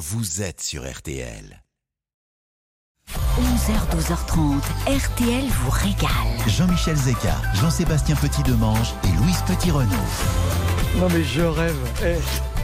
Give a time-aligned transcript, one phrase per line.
[0.00, 1.62] vous êtes sur RTL.
[3.36, 6.48] 11h, 12h30, RTL vous régale.
[6.48, 9.90] Jean-Michel Zeka, Jean-Sébastien Petit-Demange et Louise Petit-Renault.
[10.96, 11.76] Non mais je rêve.
[12.02, 12.16] Eh,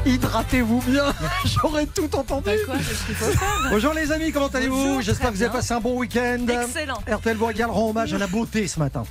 [0.07, 1.05] hydratez-vous bien.
[1.45, 2.51] J'aurais tout entendu.
[2.65, 5.99] Quoi, faut faire Bonjour les amis, comment allez-vous J'espère que vous avez passé un bon
[5.99, 6.47] week-end.
[6.49, 7.03] Excellent.
[7.11, 9.05] RTL régale rend hommage à la beauté ce matin.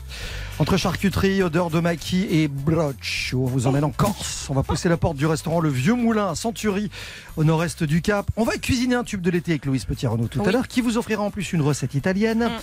[0.58, 4.48] Entre charcuterie, odeur de maquis et broch, on vous emmène en Corse.
[4.50, 6.90] On va pousser la porte du restaurant Le Vieux Moulin à Century,
[7.36, 8.26] au nord-est du Cap.
[8.38, 10.98] On va cuisiner un tube de l'été avec Louise Petit-Renaud tout à l'heure, qui vous
[10.98, 12.46] offrira en plus une recette italienne.
[12.46, 12.62] Mm.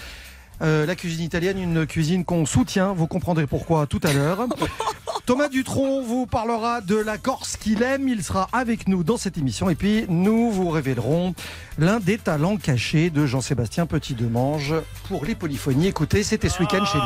[0.62, 4.46] Euh, la cuisine italienne, une cuisine qu'on soutient, vous comprendrez pourquoi tout à l'heure.
[5.26, 9.38] Thomas Dutronc vous parlera de la Corse qu'il aime, il sera avec nous dans cette
[9.38, 9.70] émission.
[9.70, 11.34] Et puis nous vous révélerons
[11.78, 14.74] l'un des talents cachés de Jean-Sébastien Petit-Demange
[15.08, 15.88] pour les polyphonies.
[15.88, 17.04] Écoutez, c'était ce week-end chez lui.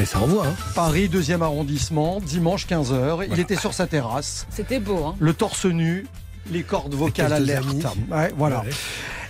[0.00, 0.54] Et ça envoie, hein.
[0.74, 5.16] Paris, deuxième arrondissement, dimanche 15h, il était sur sa terrasse, C'était beau, hein.
[5.18, 6.06] Le torse nu,
[6.50, 7.82] les cordes vocales amis.
[8.10, 8.60] Ouais, voilà.
[8.60, 8.70] Ouais.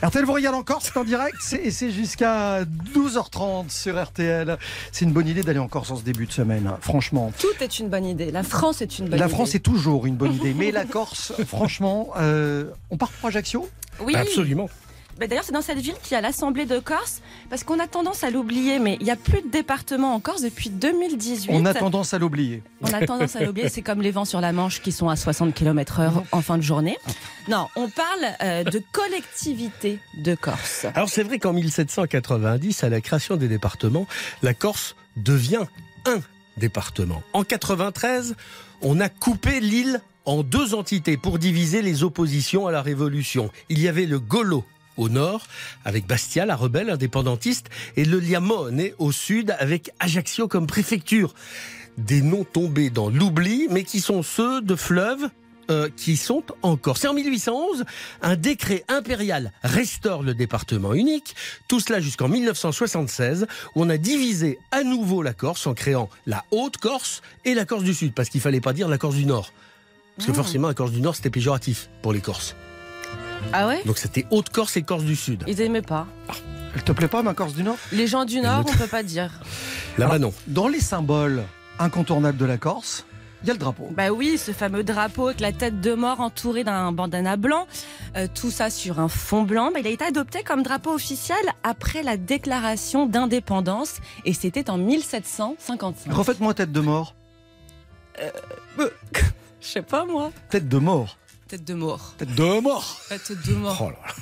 [0.03, 4.56] RTL vous regarde encore, c'est en direct c'est- et c'est jusqu'à 12h30 sur RTL.
[4.92, 7.33] C'est une bonne idée d'aller en Corse en ce début de semaine, hein, franchement.
[7.38, 8.31] Tout est une bonne idée.
[8.31, 9.34] La France est une bonne La idée.
[9.34, 13.69] France est toujours une bonne idée, mais la Corse, franchement, euh, on part pour Ajaccio?
[14.00, 14.14] Oui.
[14.16, 14.70] Absolument.
[15.20, 17.86] Bah, D'ailleurs, c'est dans cette ville qu'il y a l'Assemblée de Corse, parce qu'on a
[17.86, 21.50] tendance à l'oublier, mais il n'y a plus de département en Corse depuis 2018.
[21.52, 22.62] On a tendance à l'oublier.
[22.80, 25.16] On a tendance à l'oublier, c'est comme les vents sur la Manche qui sont à
[25.16, 26.96] 60 km/h en fin de journée.
[27.48, 30.86] Non, on parle euh, de collectivité de Corse.
[30.94, 34.06] Alors c'est vrai qu'en 1790, à la création des départements,
[34.42, 35.66] la Corse devient
[36.06, 36.20] un
[36.56, 37.22] département.
[37.34, 38.36] En 93,
[38.80, 43.50] on a coupé l'île en deux entités pour diviser les oppositions à la Révolution.
[43.68, 44.64] Il y avait le Golo
[44.96, 45.46] au nord,
[45.84, 51.34] avec Bastia, la rebelle indépendantiste, et le Liamone au sud, avec Ajaccio comme préfecture.
[51.98, 55.28] Des noms tombés dans l'oubli, mais qui sont ceux de fleuves
[55.70, 57.05] euh, qui sont en Corse.
[57.05, 57.84] Et en 1811,
[58.22, 61.36] un décret impérial restaure le département unique.
[61.69, 66.44] Tout cela jusqu'en 1976, où on a divisé à nouveau la Corse en créant la
[66.50, 69.53] Haute-Corse et la Corse du Sud, parce qu'il fallait pas dire la Corse du Nord.
[70.16, 70.34] Parce que Mmh.
[70.34, 72.56] forcément, la Corse du Nord, c'était péjoratif pour les Corses.
[73.53, 75.45] Ah ouais Donc c'était Haute-Corse et Corse du Sud.
[75.47, 76.06] Ils aimaient pas.
[76.75, 77.77] Elle te plaît pas, ma Corse du Nord?
[77.93, 79.31] Les gens du Nord, on peut pas dire.
[79.99, 80.34] Là-bas, Alors, non.
[80.47, 81.43] Dans les symboles
[81.78, 83.05] incontournables de la Corse,
[83.43, 83.89] il y a le drapeau.
[83.91, 87.67] Bah oui, ce fameux drapeau avec la tête de mort entourée d'un bandana blanc,
[88.17, 89.71] euh, tout ça sur un fond blanc.
[89.72, 93.97] Bah, il a été adopté comme drapeau officiel après la déclaration d'indépendance
[94.27, 96.12] et c'était en 1755.
[96.12, 97.15] Refaites-moi tête de mort.
[99.61, 100.31] Je sais pas moi.
[100.51, 101.17] Tête de mort.
[101.50, 102.15] Tête de mort.
[102.16, 103.00] Tête de mort.
[103.09, 103.77] Tête de mort.
[103.81, 104.15] Oh là là.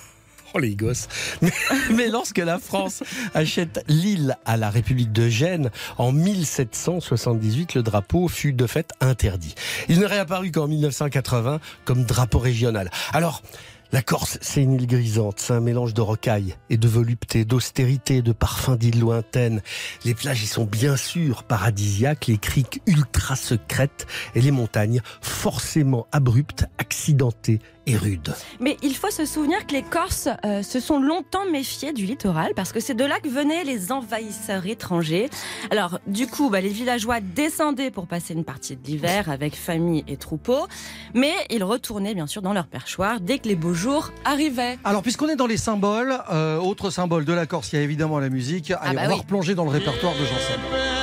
[0.54, 1.08] Oh les gosses.
[1.42, 1.52] Mais,
[1.94, 3.02] mais lorsque la France
[3.34, 9.54] achète l'île à la République de Gênes en 1778, le drapeau fut de fait interdit.
[9.90, 12.90] Il ne réapparut qu'en 1980 comme drapeau régional.
[13.12, 13.42] Alors,
[13.90, 18.20] la Corse, c'est une île grisante, c'est un mélange de rocailles et de volupté, d'austérité,
[18.20, 19.62] de parfums d'îles lointaines.
[20.04, 26.06] Les plages y sont bien sûr paradisiaques, les criques ultra secrètes et les montagnes forcément
[26.12, 28.34] abruptes, accidentées et rudes.
[28.60, 32.52] Mais il faut se souvenir que les Corses euh, se sont longtemps méfiés du littoral
[32.54, 35.30] parce que c'est de là que venaient les envahisseurs étrangers.
[35.70, 40.04] Alors du coup, bah, les villageois descendaient pour passer une partie de l'hiver avec famille
[40.06, 40.66] et troupeaux,
[41.14, 44.78] mais ils retournaient bien sûr dans leur perchoir dès que les beaux jours arrivaient.
[44.84, 47.82] Alors, puisqu'on est dans les symboles, euh, autre symbole de la Corse, il y a
[47.82, 48.72] évidemment la musique.
[48.80, 49.20] Allez, bah on va oui.
[49.20, 50.97] replonger dans le répertoire de Jean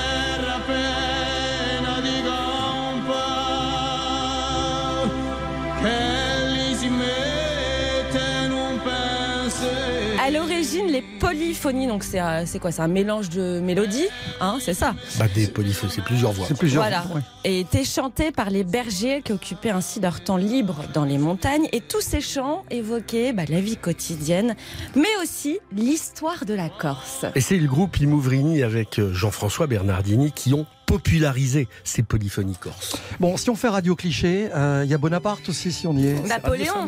[10.95, 12.71] les polyphonies, donc c'est euh, c'est quoi?
[12.71, 14.07] C'est un mélange de mélodies,
[14.39, 14.95] hein, c'est ça?
[15.19, 16.45] Bah, des polyphonies, c'est plusieurs voix.
[16.47, 16.83] C'est plusieurs.
[16.83, 17.05] Voilà.
[17.13, 17.21] ouais.
[17.43, 21.67] et étaient chantés par les bergers qui occupaient ainsi leur temps libre dans les montagnes.
[21.73, 24.55] Et tous ces chants évoquaient bah, la vie quotidienne,
[24.95, 27.25] mais aussi l'histoire de la Corse.
[27.35, 32.95] Et c'est le groupe Imouvrini avec euh, Jean-François Bernardini qui ont popularisé ces polyphonies corses.
[33.19, 36.07] Bon, si on fait radio cliché, euh, il y a Bonaparte aussi, si on y
[36.07, 36.27] est.
[36.27, 36.85] Napoléon.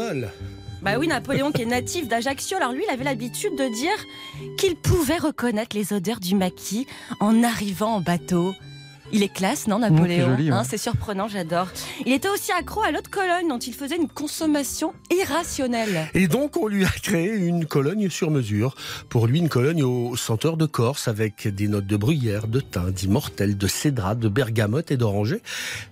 [0.77, 0.83] Ah.
[0.83, 2.57] Bah oui, Napoléon qui est natif d'Ajaccio.
[2.57, 3.97] Alors lui, il avait l'habitude de dire
[4.57, 6.87] qu'il pouvait reconnaître les odeurs du maquis
[7.19, 8.53] en arrivant en bateau.
[9.11, 10.67] Il est classe, non, Napoléon Mmh, c'est joli, Hein, ouais.
[10.69, 11.67] C'est surprenant, j'adore.
[12.05, 16.09] Il était aussi accro à l'eau de Cologne, dont il faisait une consommation irrationnelle.
[16.13, 18.75] Et donc on lui a créé une Cologne sur mesure.
[19.09, 22.91] Pour lui, une Cologne au senteur de Corse avec des notes de bruyère, de thym,
[22.91, 25.41] d'immortel, de cédra, de bergamote et d'oranger.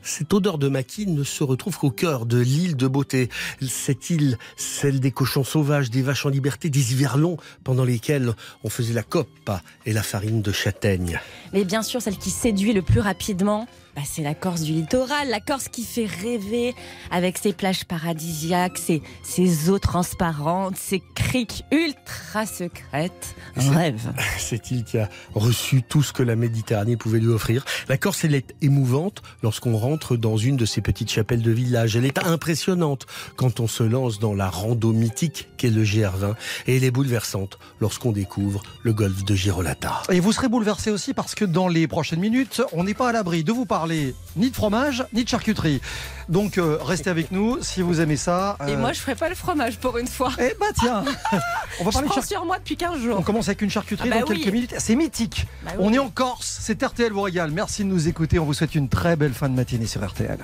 [0.01, 3.29] Cette odeur de maquis ne se retrouve qu'au cœur de l'île de beauté.
[3.61, 8.33] Cette île, celle des cochons sauvages, des vaches en liberté, des hivers longs pendant lesquels
[8.63, 9.51] on faisait la coppe
[9.85, 11.19] et la farine de châtaigne.
[11.53, 15.29] Mais bien sûr, celle qui séduit le plus rapidement, bah, c'est la Corse du littoral,
[15.29, 16.75] la Corse qui fait rêver
[17.11, 23.35] avec ses plages paradisiaques, ses, ses eaux transparentes, ses criques ultra secrètes.
[23.57, 24.11] C'est- Rêve.
[24.37, 27.63] Cette île qui a reçu tout ce que la Méditerranée pouvait lui offrir.
[27.87, 31.95] La Corse, elle est émouvante lorsqu'on rentre dans une de ces petites chapelles de village.
[31.95, 33.05] Elle est impressionnante
[33.37, 36.35] quand on se lance dans la rando mythique qu'est le GR20.
[36.67, 40.01] Et elle est bouleversante lorsqu'on découvre le golfe de Girolata.
[40.11, 43.11] Et vous serez bouleversé aussi parce que dans les prochaines minutes, on n'est pas à
[43.13, 45.81] l'abri de vous parler ni de fromage, ni de charcuterie.
[46.29, 48.57] Donc euh, restez avec nous si vous aimez ça.
[48.67, 50.31] Et Euh, moi, je ferai pas le fromage pour une fois.
[50.39, 51.03] Eh bah tiens,
[51.79, 53.23] on va Je parler de char- sur moi depuis 15 On jours.
[53.23, 54.73] commence avec une charcuterie Ah bah dans quelques minutes.
[54.79, 55.45] C'est mythique.
[55.63, 55.85] Bah oui.
[55.87, 57.51] On est en Corse, c'est RTL vous régale.
[57.51, 58.39] Merci de nous écouter.
[58.39, 60.37] On vous souhaite une très belle fin de matinée sur RTL.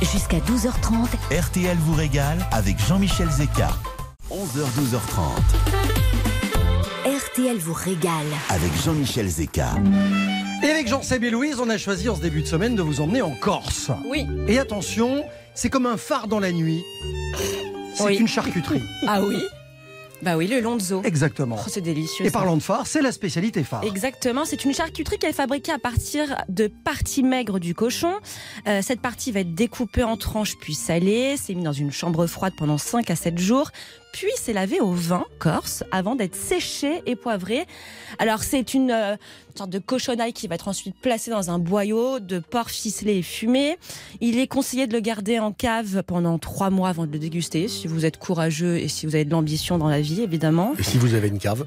[0.00, 1.08] Jusqu'à 12h30,
[1.40, 3.70] RTL vous régale avec Jean-Michel Zeka.
[4.30, 5.32] 11h-12h30
[7.06, 8.26] RTL vous régale.
[8.50, 9.70] avec Jean-Michel Zeka.
[10.62, 13.00] Et avec Jean-Seb et Louise, on a choisi en ce début de semaine de vous
[13.00, 13.90] emmener en Corse.
[14.06, 14.26] Oui.
[14.48, 15.24] Et attention,
[15.54, 16.82] c'est comme un phare dans la nuit.
[17.94, 18.16] C'est Oui.
[18.16, 18.82] une charcuterie.
[19.06, 19.36] Ah oui?
[20.20, 21.00] Bah oui, le lonzo.
[21.04, 21.56] Exactement.
[21.60, 22.26] Oh, c'est délicieux.
[22.26, 23.84] Et parlant de phare, c'est la spécialité phare.
[23.84, 28.12] Exactement, c'est une charcuterie qui est fabriquée à partir de parties maigres du cochon.
[28.66, 32.26] Euh, cette partie va être découpée en tranches puis salée, c'est mis dans une chambre
[32.26, 33.70] froide pendant 5 à 7 jours,
[34.12, 37.66] puis c'est lavé au vin corse avant d'être séché et poivré.
[38.18, 39.16] Alors c'est une euh,
[39.54, 43.22] sorte de cochonaille qui va être ensuite placée dans un boyau de porc ficelé et
[43.22, 43.76] fumé.
[44.20, 47.68] Il est conseillé de le garder en cave pendant 3 mois avant de le déguster,
[47.68, 50.74] si vous êtes courageux et si vous avez de l'ambition dans la vie évidemment.
[50.78, 51.66] Et si vous avez une cave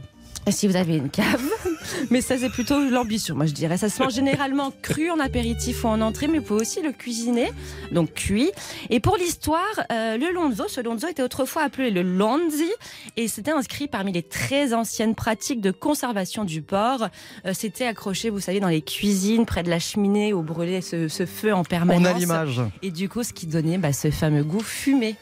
[0.50, 1.42] si vous avez une cave.
[2.10, 3.78] Mais ça, c'est plutôt l'ambition, moi je dirais.
[3.78, 6.92] Ça se mange généralement cru en apéritif ou en entrée, mais vous pouvez aussi le
[6.92, 7.52] cuisiner,
[7.92, 8.52] donc cuit.
[8.90, 9.62] Et pour l'histoire,
[9.92, 12.72] euh, le lonzo, ce lonzo était autrefois appelé le lonzi,
[13.18, 17.08] et c'était inscrit parmi les très anciennes pratiques de conservation du porc.
[17.46, 21.08] Euh, c'était accroché, vous savez, dans les cuisines, près de la cheminée, où brûlait ce,
[21.08, 22.02] ce feu en permanence.
[22.02, 22.62] On a l'image.
[22.82, 25.16] Et du coup, ce qui donnait bah, ce fameux goût fumé.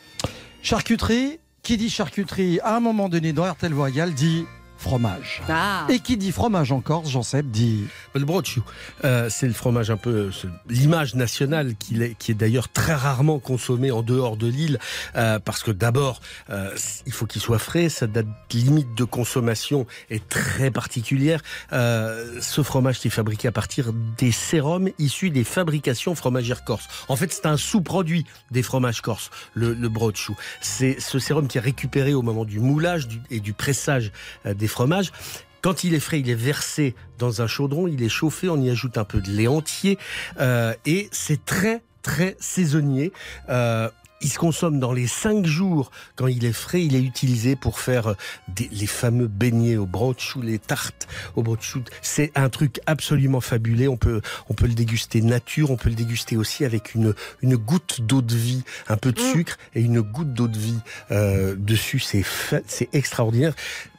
[0.62, 4.46] Charcuterie, qui dit charcuterie à un moment donné dans RTL Royal dit
[4.80, 5.42] fromage.
[5.50, 7.84] Ah Et qui dit fromage en Corse, Jean-Seb dit
[8.16, 8.62] Le brochu,
[9.04, 10.32] euh, c'est le fromage un peu,
[10.70, 14.80] l'image nationale qui est, qui est d'ailleurs très rarement consommé en dehors de l'île,
[15.16, 16.74] euh, parce que d'abord, euh,
[17.06, 21.42] il faut qu'il soit frais, sa date limite de consommation est très particulière.
[21.74, 26.88] Euh, ce fromage qui est fabriqué à partir des sérums issus des fabrications fromagères corses.
[27.10, 30.32] En fait, c'est un sous-produit des fromages corses, le, le brochu.
[30.62, 34.12] C'est ce sérum qui est récupéré au moment du moulage du- et du pressage
[34.46, 35.12] des fromages.
[35.62, 38.70] Quand il est frais, il est versé dans un chaudron, il est chauffé, on y
[38.70, 39.98] ajoute un peu de lait entier
[40.40, 43.12] euh, et c'est très très saisonnier.
[43.50, 43.90] Euh,
[44.22, 45.92] il se consomme dans les cinq jours.
[46.16, 48.16] Quand il est frais, il est utilisé pour faire
[48.50, 51.84] des- les fameux beignets au brochou, les tartes au brochou.
[52.02, 53.88] C'est un truc absolument fabuleux.
[53.88, 57.56] On peut, on peut le déguster nature, on peut le déguster aussi avec une, une
[57.56, 59.32] goutte d'eau de vie, un peu de Mm.
[59.34, 60.80] sucre et une goutte d'eau de vie
[61.12, 62.00] euh, dessus.
[62.00, 62.24] C'est
[62.68, 63.54] c'est extraordinaire.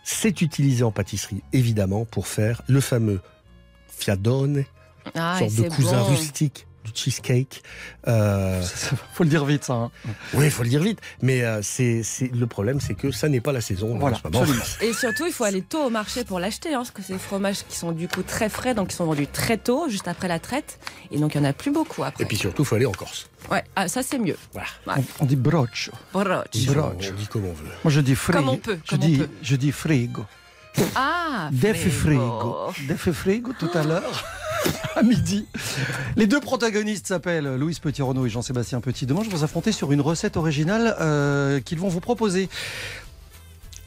[0.05, 3.21] C'est utilisé en pâtisserie, évidemment, pour faire le fameux
[3.89, 4.65] fiadone,
[5.15, 6.05] Ah, sorte de cousin bon.
[6.11, 7.63] rustique du cheesecake.
[8.09, 8.63] Euh,
[9.15, 9.75] faut le dire vite ça.
[9.75, 9.91] hein.
[10.35, 10.99] oui, il faut le dire vite.
[11.23, 13.99] Mais euh, c'est, c'est le problème, c'est que ça n'est pas la saison.
[13.99, 14.85] Voilà, en ce.
[14.85, 17.19] Et surtout, il faut aller tôt au marché pour l'acheter, hein, parce que c'est des
[17.19, 20.29] fromages qui sont du coup très frais, donc qui sont vendus très tôt, juste après
[20.29, 20.79] la traite.
[21.11, 22.25] Et donc, il n'y en a plus beaucoup après.
[22.25, 23.29] Et puis surtout, il faut aller en Corse.
[23.51, 24.37] Ouais, ah, ça c'est mieux.
[24.53, 24.69] Voilà.
[24.87, 25.03] Ouais.
[25.21, 25.91] On, on dit broch.
[26.13, 26.25] Broch.
[26.27, 26.49] Broch.
[26.57, 27.65] On dit comme on veut.
[27.85, 28.39] Moi je dis frigo.
[28.39, 29.29] Comme on peut, Je on dis, peut.
[29.43, 30.25] je dis frigo.
[30.95, 32.71] Ah, Def frigo.
[32.71, 32.89] frigo.
[32.89, 34.25] Def frigo tout à l'heure.
[34.97, 35.47] À midi.
[36.17, 39.07] Les deux protagonistes s'appellent Louise Petit-Renaud et Jean-Sébastien Petit.
[39.07, 42.51] Demain, je vais vous affronter sur une recette originale euh, qu'ils vont vous proposer.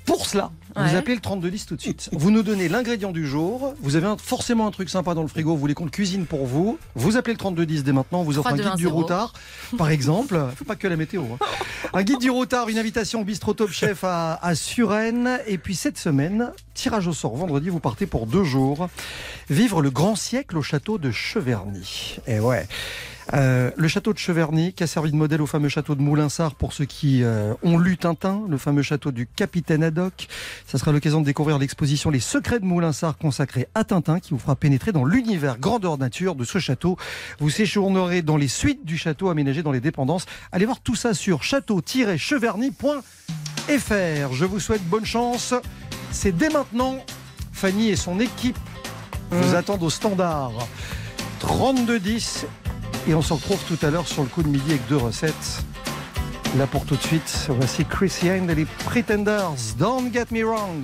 [0.05, 2.10] Pour cela, vous appelez le 3210 tout de suite.
[2.12, 3.74] Vous nous donnez l'ingrédient du jour.
[3.81, 5.51] Vous avez un- forcément un truc sympa dans le frigo.
[5.53, 6.77] Vous voulez qu'on le cuisine pour vous.
[6.95, 8.19] Vous appelez le 3210 dès maintenant.
[8.22, 8.88] On vous offre un guide du 3210.
[8.91, 9.33] routard,
[9.77, 10.39] par exemple.
[10.57, 11.24] Faut pas que la météo.
[11.33, 11.45] hein.
[11.93, 15.39] Un guide du routard, une invitation au bistrot Top Chef à, à Suresnes.
[15.48, 17.36] Et puis cette semaine, tirage au sort.
[17.38, 18.89] Vendredi, vous partez pour deux jours.
[19.50, 22.17] Vivre le grand siècle au château de Cheverny.
[22.27, 22.67] Et ouais.
[23.34, 26.56] Euh, le château de Cheverny, qui a servi de modèle au fameux château de Moulinsart
[26.56, 30.27] pour ceux qui euh, ont lu Tintin, le fameux château du capitaine Haddock.
[30.68, 34.39] Ça sera l'occasion de découvrir l'exposition Les secrets de Moulinsart consacrée à Tintin, qui vous
[34.39, 36.98] fera pénétrer dans l'univers grandeur nature de ce château.
[37.39, 40.25] Vous séjournerez dans les suites du château aménagé dans les dépendances.
[40.51, 44.34] Allez voir tout ça sur château-cheverny.fr.
[44.34, 45.53] Je vous souhaite bonne chance.
[46.12, 46.98] C'est dès maintenant.
[47.51, 48.58] Fanny et son équipe
[49.32, 50.51] vous attendent au standard.
[51.42, 52.46] 32-10
[53.07, 55.63] et on se retrouve tout à l'heure sur le coup de midi avec deux recettes.
[56.57, 59.75] Là pour tout de suite, voici Chris Young et les Pretenders.
[59.77, 60.83] Don't get me wrong.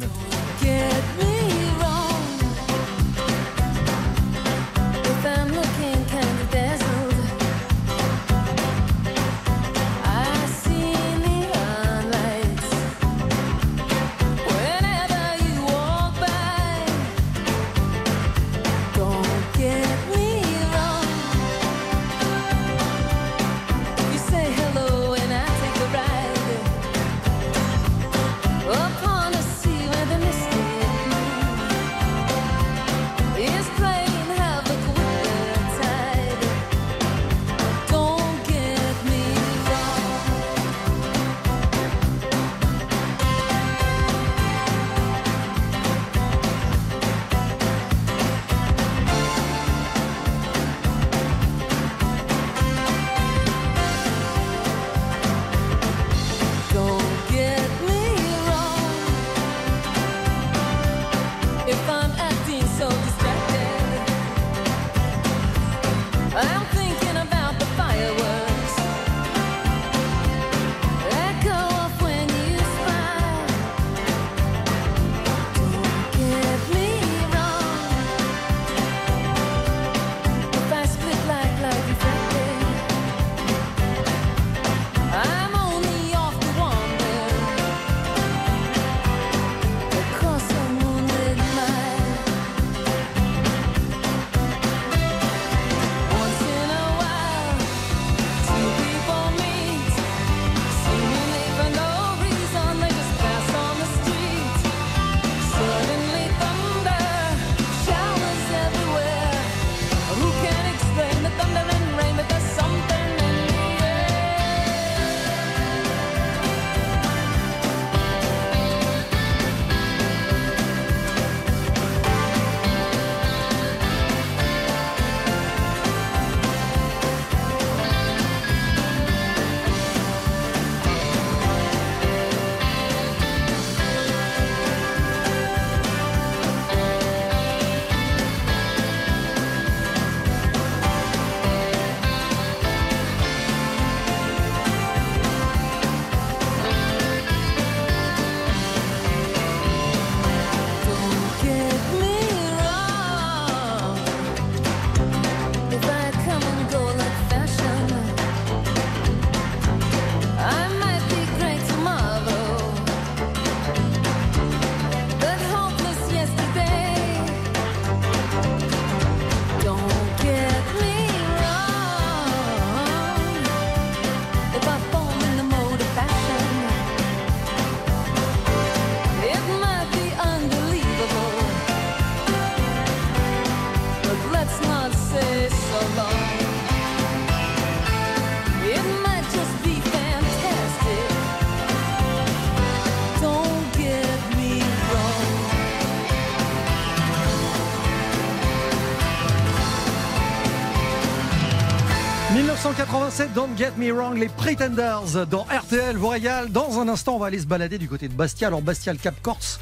[203.35, 206.49] Don't Get Me Wrong, les Pretenders dans RTL vous régale.
[206.49, 208.47] Dans un instant, on va aller se balader du côté de Bastia.
[208.47, 209.59] Alors Bastia, Cap Corse.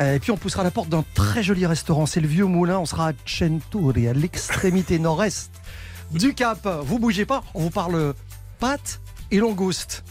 [0.00, 2.06] Euh, Et puis on poussera la porte d'un très joli restaurant.
[2.06, 2.78] C'est le Vieux Moulin.
[2.78, 5.50] On sera à Centuri, à l'extrémité nord-est
[6.12, 6.66] du Cap.
[6.84, 7.42] Vous bougez pas.
[7.54, 8.14] On vous parle
[8.58, 9.00] pâtes
[9.30, 10.02] et langoustes.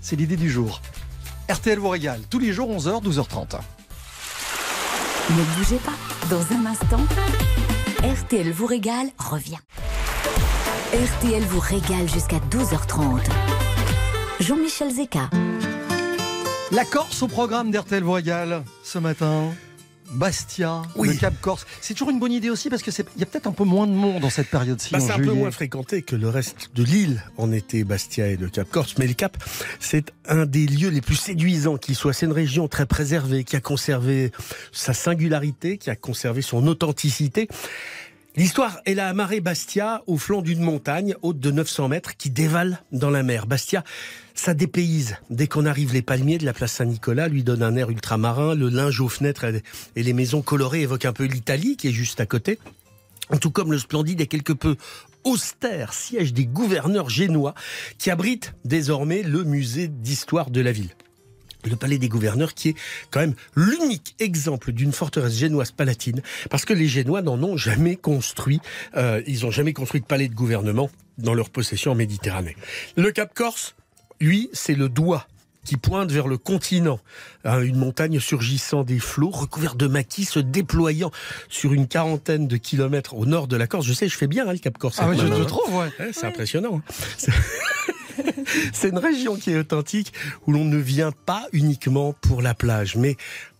[0.00, 0.80] C'est l'idée du jour.
[1.50, 2.20] RTL vous régale.
[2.30, 3.58] Tous les jours, 11h, 12h30.
[5.30, 5.92] Ne bougez pas.
[6.30, 7.00] Dans un instant,
[8.02, 9.58] RTL vous régale revient.
[10.92, 13.22] RTL vous régale jusqu'à 12h30.
[14.40, 15.30] Jean-Michel Zeka.
[16.70, 19.52] La Corse au programme d'RTL vous régale ce matin.
[20.12, 21.08] Bastia, Oui.
[21.08, 21.66] le Cap Corse.
[21.80, 23.92] C'est toujours une bonne idée aussi parce qu'il y a peut-être un peu moins de
[23.92, 24.90] monde dans cette période-ci.
[24.92, 28.26] Bah, en c'est un peu moins fréquenté que le reste de l'île en été, Bastia
[28.26, 28.96] et le Cap Corse.
[28.98, 29.42] Mais le Cap,
[29.80, 32.12] c'est un des lieux les plus séduisants qui soit.
[32.12, 34.32] C'est une région très préservée, qui a conservé
[34.70, 37.48] sa singularité, qui a conservé son authenticité.
[38.34, 42.82] L'histoire est la marée Bastia au flanc d'une montagne haute de 900 mètres qui dévale
[42.90, 43.46] dans la mer.
[43.46, 43.84] Bastia,
[44.34, 45.16] ça dépayse.
[45.28, 48.54] Dès qu'on arrive, les palmiers de la place Saint-Nicolas lui donnent un air ultramarin.
[48.54, 49.44] Le linge aux fenêtres
[49.96, 52.58] et les maisons colorées évoquent un peu l'Italie qui est juste à côté.
[53.38, 54.76] Tout comme le splendide et quelque peu
[55.24, 57.54] austère siège des gouverneurs génois
[57.98, 60.96] qui abrite désormais le musée d'histoire de la ville.
[61.64, 62.74] Le palais des gouverneurs qui est
[63.10, 67.96] quand même l'unique exemple d'une forteresse génoise palatine parce que les Génois n'en ont jamais
[67.96, 68.60] construit.
[68.96, 72.56] Euh, ils n'ont jamais construit de palais de gouvernement dans leur possession en Méditerranée.
[72.96, 73.74] Le Cap Corse,
[74.20, 75.26] lui, c'est le doigt
[75.64, 76.98] qui pointe vers le continent.
[77.44, 81.12] Hein, une montagne surgissant des flots, recouverte de maquis, se déployant
[81.48, 83.86] sur une quarantaine de kilomètres au nord de la Corse.
[83.86, 84.96] Je sais, je fais bien hein, le Cap Corse.
[85.00, 85.44] Ah oui, je, main, hein.
[85.44, 85.88] trouve, ouais.
[86.00, 86.82] Ouais, c'est impressionnant.
[87.28, 87.32] hein.
[88.72, 90.12] C'est- une région qui est authentique,
[90.46, 93.16] où l'on ne vient pas uniquement pour la plage, mais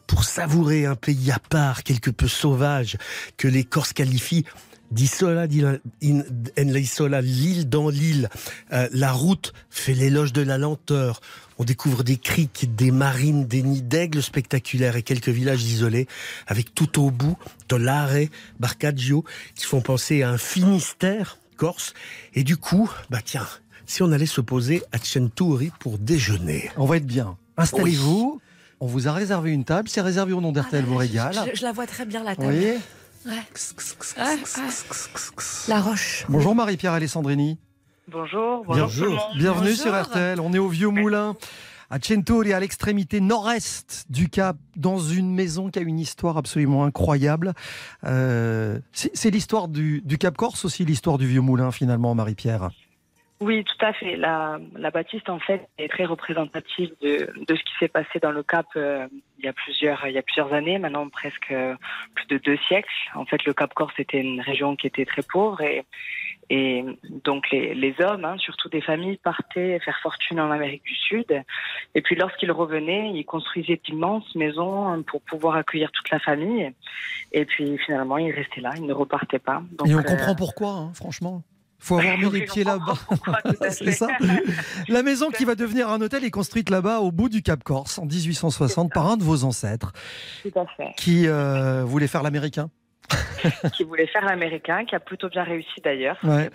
[0.06, 2.98] pour savourer un pays à part, quelque peu sauvage,
[3.36, 4.44] que les Corses qualifient
[4.90, 8.28] d'isola l'isola, l'île dans l'île.
[8.72, 11.20] Euh, la route fait l'éloge de la lenteur.
[11.58, 16.08] On découvre des criques, des marines, des nids d'aigles spectaculaires et quelques villages isolés,
[16.46, 18.26] avec tout au bout Tolare,
[18.60, 21.94] Barcaggio, qui font penser à un Finistère corse.
[22.34, 23.46] Et du coup, bah tiens,
[23.92, 26.70] si on allait se poser à Centuri pour déjeuner.
[26.78, 27.36] On va être bien.
[27.58, 28.40] Installez-vous.
[28.80, 29.90] On vous a réservé une table.
[29.90, 31.34] C'est réservé au nom d'RTL vous régale.
[31.52, 32.54] Je, je la vois très bien la Vous table.
[32.54, 32.78] voyez
[33.26, 33.32] Ouais.
[34.16, 34.38] Ouais, ouais.
[35.68, 36.24] La roche.
[36.30, 37.58] Bonjour Marie-Pierre Alessandrini.
[38.10, 38.74] Bonjour, bonjour.
[38.74, 39.36] Bienvenue, tout le monde.
[39.36, 39.82] bienvenue Bonjour.
[39.82, 40.40] sur RTL.
[40.40, 41.36] On est au Vieux Moulin,
[41.90, 46.84] à Centuri, à l'extrémité nord-est du Cap, dans une maison qui a une histoire absolument
[46.84, 47.52] incroyable.
[48.04, 52.70] Euh, c'est c'est l'histoire du, du Cap Corse aussi, l'histoire du Vieux Moulin finalement, Marie-Pierre?
[53.42, 54.14] Oui, tout à fait.
[54.14, 58.30] La, la bâtisse, en fait, est très représentative de, de ce qui s'est passé dans
[58.30, 59.08] le Cap euh,
[59.38, 61.74] il, y a plusieurs, il y a plusieurs années, maintenant presque euh,
[62.14, 62.88] plus de deux siècles.
[63.16, 65.84] En fait, le Cap Corse était une région qui était très pauvre et,
[66.50, 66.84] et
[67.24, 71.42] donc les, les hommes, hein, surtout des familles, partaient faire fortune en Amérique du Sud.
[71.96, 76.72] Et puis lorsqu'ils revenaient, ils construisaient d'immenses maisons pour pouvoir accueillir toute la famille.
[77.32, 79.64] Et puis finalement, ils restaient là, ils ne repartaient pas.
[79.72, 81.42] Donc, Et on euh, comprend pourquoi, hein, franchement.
[81.82, 82.94] Faut avoir mis les pieds là-bas.
[83.70, 84.08] C'est ça.
[84.88, 87.98] La maison qui va devenir un hôtel est construite là-bas au bout du Cap Corse
[87.98, 89.92] en 1860 par un de vos ancêtres
[90.42, 90.92] Tout à fait.
[90.96, 92.70] qui euh, voulait faire l'américain.
[93.74, 96.16] qui voulait faire l'américain, qui a plutôt bien réussi d'ailleurs.
[96.22, 96.48] Ouais.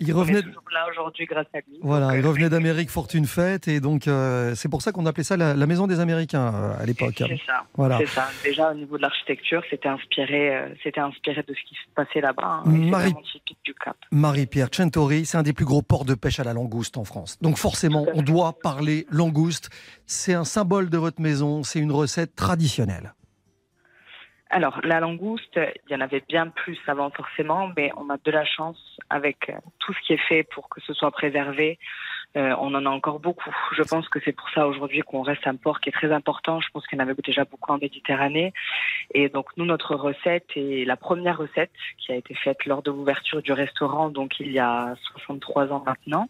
[0.00, 1.78] Il revenait- là aujourd'hui grâce à lui.
[1.82, 5.06] Voilà, Donc, il euh, revenait d'Amérique, fortune faite, et donc euh, c'est pour ça qu'on
[5.06, 7.14] appelait ça la, la maison des Américains euh, à l'époque.
[7.18, 7.64] C'est ça.
[7.74, 7.98] Voilà.
[7.98, 8.28] C'est ça.
[8.42, 12.20] Déjà au niveau de l'architecture, c'était inspiré, euh, c'était inspiré de ce qui se passait
[12.20, 12.62] là-bas.
[12.64, 13.14] hein, Marie-
[13.64, 13.96] du Cap.
[14.10, 17.38] Marie-Pierre Centori, c'est un des plus gros ports de pêche à la langouste en France.
[17.40, 19.70] Donc forcément, on doit parler langouste.
[20.06, 23.14] C'est un symbole de votre maison, c'est une recette traditionnelle.
[24.54, 28.30] Alors, la langouste, il y en avait bien plus avant forcément, mais on a de
[28.30, 28.78] la chance
[29.10, 31.76] avec tout ce qui est fait pour que ce soit préservé.
[32.36, 33.54] Euh, on en a encore beaucoup.
[33.76, 36.60] Je pense que c'est pour ça aujourd'hui qu'on reste un port qui est très important.
[36.60, 38.52] Je pense qu'il y en avait déjà beaucoup en Méditerranée.
[39.12, 42.90] Et donc, nous, notre recette est la première recette qui a été faite lors de
[42.90, 46.28] l'ouverture du restaurant, donc il y a 63 ans maintenant.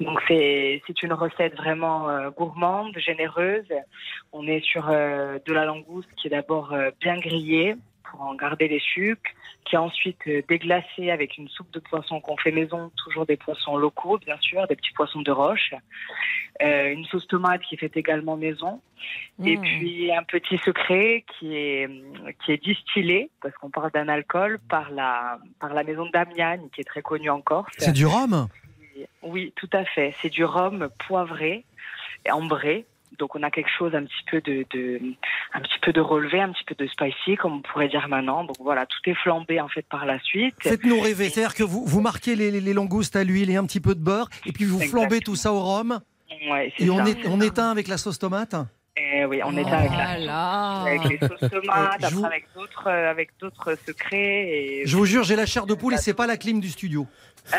[0.00, 3.64] Donc, c'est une recette vraiment euh, gourmande, généreuse.
[4.32, 7.76] On est sur euh, de la langouste qui est d'abord euh, bien grillée
[8.10, 9.30] pour en garder les sucres,
[9.64, 13.36] qui est ensuite euh, déglacée avec une soupe de poisson qu'on fait maison, toujours des
[13.36, 15.74] poissons locaux bien sûr, des petits poissons de roche,
[16.62, 18.80] Euh, une sauce tomate qui est faite également maison,
[19.44, 19.60] et Mmh.
[19.60, 21.88] puis un petit secret qui est
[22.40, 26.80] qui est distillé parce qu'on parle d'un alcool par la par la maison d'Amiagne qui
[26.82, 27.72] est très connue en Corse.
[27.78, 28.46] C'est du rhum?
[29.22, 30.14] Oui, tout à fait.
[30.22, 31.64] C'est du rhum poivré
[32.24, 32.84] et ambré.
[33.18, 35.00] Donc on a quelque chose un petit peu de, de
[35.52, 38.44] un petit peu de relevé, un petit peu de spicy, comme on pourrait dire maintenant.
[38.44, 40.54] Donc voilà, tout est flambé en fait par la suite.
[40.60, 41.28] Faites-nous rêver.
[41.30, 43.94] C'est-à-dire que vous, vous marquez les, les- les langoustes à l'huile et un petit peu
[43.94, 46.00] de beurre, et puis vous flambez tout ça au rhum,
[46.50, 48.54] Ouais, c'est et on, est, on éteint avec la sauce tomate.
[48.96, 52.86] Eh oui, on est avec la avec les sauces tomates, Je vous- après avec d'autres
[52.88, 54.48] euh, avec d'autres secrets.
[54.48, 54.82] Et...
[54.86, 57.06] Je vous jure, j'ai la chair de poule et c'est pas la clim du studio.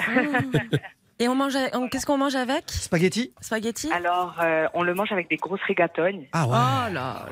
[1.20, 2.70] Et on mange, on- qu'est-ce qu'on mange avec?
[2.70, 3.90] Spaghetti Spaghetti?
[3.92, 6.28] Alors, euh, on le mange avec des grosses rigatognes.
[6.34, 6.58] Ah Oh ouais.
[6.58, 7.26] là là.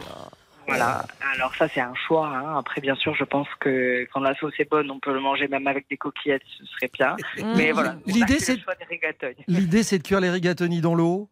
[0.65, 1.05] Voilà.
[1.35, 2.27] Alors ça, c'est un choix.
[2.27, 2.57] hein.
[2.57, 5.49] Après, bien sûr, je pense que quand la sauce est bonne, on peut le manger
[5.49, 7.17] même avec des coquillettes, ce serait bien.
[7.57, 7.73] Mais Mmh.
[7.73, 7.95] voilà.
[8.05, 9.43] L'idée, c'est- le choix des rigatognes.
[9.49, 11.29] L'idée, c'est de cuire les rigatoni dans l'eau,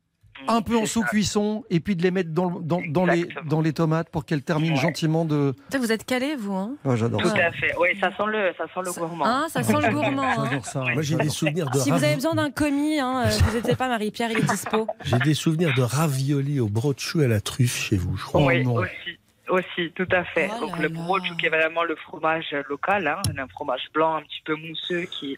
[0.48, 3.74] un peu en sous-cuisson, et puis de les mettre dans, dans, dans les, dans les
[3.74, 4.82] tomates pour qu'elles terminent Ouais.
[4.82, 5.54] gentiment de.
[5.78, 7.48] Vous êtes calé, vous, hein Oh, J'adore Tout ça.
[7.48, 7.74] à fait.
[7.80, 9.26] Oui, ça sent le, ça sent le gourmand.
[9.26, 10.24] Hein, Ça sent le gourmand.
[10.24, 10.46] hein.
[10.50, 10.84] J'adore ça.
[10.94, 13.76] Moi, j'ai des souvenirs de Si vous avez besoin d'un commis, hein, euh, vous n'hésitez
[13.76, 14.88] pas, Marie-Pierre, il est dispo.
[15.06, 18.42] J'ai des souvenirs de raviolis au brochu à la truffe chez vous, je crois.
[18.42, 18.76] Oh oui, non.
[18.76, 19.18] aussi.
[19.50, 20.50] Aussi, tout à fait.
[20.56, 21.02] Oh Donc là le là.
[21.02, 25.02] brochu qui est vraiment le fromage local, hein, un fromage blanc un petit peu mousseux
[25.12, 25.36] qui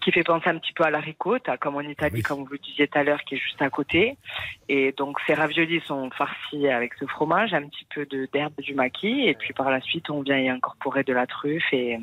[0.00, 2.22] qui fait penser un petit peu à la ricotta, comme en Italie, Oui.
[2.22, 4.16] comme vous le disiez tout à l'heure, qui est juste à côté.
[4.68, 8.74] Et donc ces raviolis sont farcis avec ce fromage, un petit peu de d'herbe du
[8.74, 12.02] maquis, et puis par la suite on vient y incorporer de la truffe et un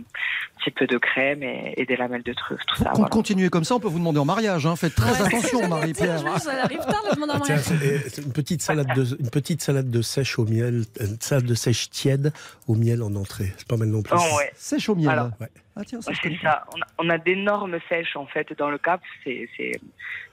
[0.60, 2.92] petit peu de crème et, et des lamelles de truffe, tout ça.
[2.94, 3.10] Voilà.
[3.10, 4.66] Continuez comme ça, on peut vous demander en mariage.
[4.66, 4.76] hein.
[4.76, 5.28] Faites très Ouais.
[5.28, 6.20] attention, Marie-Pierre.
[6.40, 7.80] Ça arrive tard, la demande en Ah, tiens, mariage.
[7.82, 11.46] c'est- c'est une petite salade de une petite salade de sèche au miel, une salade
[11.46, 12.34] de sèche tiède
[12.68, 13.54] au miel en entrée.
[13.58, 14.16] C'est pas mal non plus.
[14.18, 14.52] Oh, ouais.
[14.56, 15.10] Sèche au miel.
[15.10, 15.48] Alors, Ouais.
[15.78, 16.30] Ah tiens, ça je.
[16.30, 16.64] On a,
[17.00, 19.02] on a d'énormes sèches en fait dans le Cap.
[19.24, 19.72] C'est, c'est,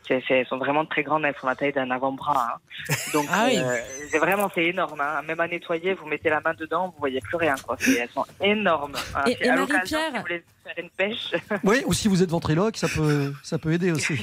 [0.07, 1.24] c'est, c'est- elles sont vraiment très grandes.
[1.24, 2.55] Elles font la taille d'un avant-bras.
[2.55, 2.94] hein.
[3.12, 3.59] Donc Ah oui.
[3.59, 3.76] euh,
[4.11, 5.00] c'est vraiment c'est énorme.
[5.00, 5.20] hein.
[5.22, 7.57] Même à nettoyer, vous mettez la main dedans, vous voyez plus rien.
[7.66, 7.76] Quoi.
[7.81, 8.92] C'est- elles sont énormes.
[9.16, 9.24] hein.
[9.26, 11.33] Et- et à l'occasion, Marie-Pierre si vous voulez faire une pêche.
[11.64, 14.14] Oui, ou si vous êtes ventriloque, ça peut, ça peut aider aussi.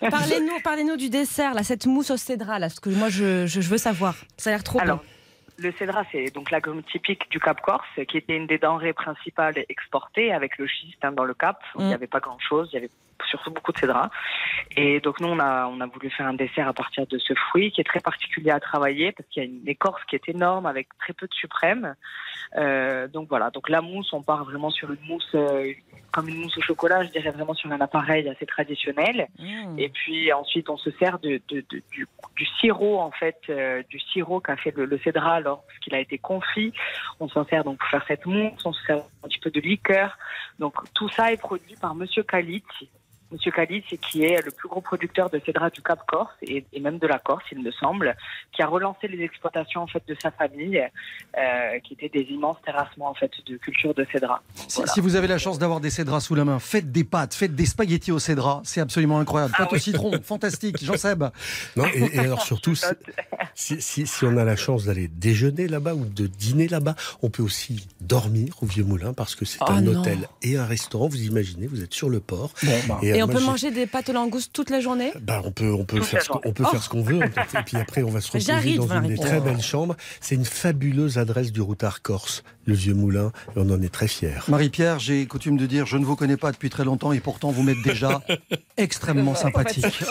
[0.00, 3.60] Parlez-nous parlez du dessert, là, cette mousse au cédra, là, parce que moi, je, je,
[3.60, 4.14] je veux savoir.
[4.38, 5.02] Ça a l'air trop Alors, bon.
[5.60, 9.64] Le cédra, c'est donc l'agrume typique du Cap Corse, qui était une des denrées principales
[9.68, 11.60] exportées avec le schiste hein, dans le Cap.
[11.78, 11.94] Il n'y Mm.
[11.94, 12.90] avait pas grand-chose, il y avait
[13.28, 14.10] surtout beaucoup de cédra.
[14.76, 17.34] Et donc nous, on a, on a voulu faire un dessert à partir de ce
[17.34, 20.28] fruit qui est très particulier à travailler parce qu'il y a une écorce qui est
[20.28, 21.94] énorme avec très peu de suprême.
[22.56, 25.72] Euh, donc voilà, donc la mousse, on part vraiment sur une mousse euh,
[26.12, 29.28] comme une mousse au chocolat, je dirais vraiment sur un appareil assez traditionnel.
[29.38, 29.78] Mmh.
[29.78, 33.82] Et puis ensuite, on se sert de, de- de- du, du sirop en fait, euh,
[33.88, 36.72] du sirop qu'a fait le, le cédra lorsqu'il a été confit.
[37.20, 38.60] On s'en sert donc pour faire cette mousse.
[38.64, 40.18] On se sert un petit peu de liqueur.
[40.58, 42.90] Donc tout ça est produit par Monsieur Calizzi.
[43.32, 46.80] Monsieur Calizzi, qui est le plus gros producteur de cédra du Cap Corse et, et
[46.80, 48.16] même de la Corse, il me semble,
[48.52, 50.78] qui a relancé les exploitations en fait de sa famille,
[51.38, 54.42] euh, qui étaient des immenses terrassements en fait de culture de cédra.
[54.68, 54.92] Si, Voilà.
[54.92, 57.54] si vous avez la chance d'avoir des cédras sous la main, faites des pâtes, faites
[57.54, 59.54] des spaghettis au cédra, c'est absolument incroyable.
[59.56, 61.24] Pâte au citron, fantastique, Jean Seb.
[61.76, 62.86] Non, et, et alors surtout, si,
[63.54, 67.30] si, si- si on a la chance d'aller déjeuner là-bas ou de dîner là-bas, on
[67.30, 70.00] peut aussi dormir au Vieux Moulin parce que c'est Oh un non.
[70.00, 71.08] hôtel et un restaurant.
[71.08, 72.52] Vous imaginez, vous êtes sur le port.
[72.62, 75.12] Bon, bah, euh, Et on moi, peut manger des pâtes aux langoustes toute la journée?
[75.20, 77.20] Bah, on peut, on peut, Toute faire, ce qu'on- on peut faire ce qu'on veut.
[77.22, 79.94] Et puis après, on va se reposer J'arrive, dans une des très belles chambres.
[80.20, 84.08] C'est une fabuleuse adresse du routard corse, le Vieux Moulin, et on en est très
[84.08, 84.32] fiers.
[84.48, 87.50] Marie-Pierre, j'ai coutume de dire, je ne vous connais pas depuis très longtemps et pourtant
[87.50, 88.22] vous m'êtes déjà
[88.78, 89.84] extrêmement sympathique.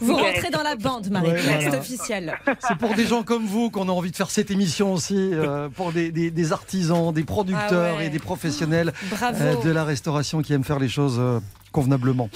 [0.00, 1.70] Vous rentrez dans la bande, Marie-Pierre, Ouais, voilà.
[1.70, 2.38] c'est officiel.
[2.66, 5.68] C'est pour des gens comme vous qu'on a envie de faire cette émission aussi, euh,
[5.68, 8.06] pour des, des- des artisans, des producteurs Ah ouais.
[8.06, 11.40] et des professionnels euh, de la restauration qui aiment faire les choses euh,
[11.72, 12.28] convenablement.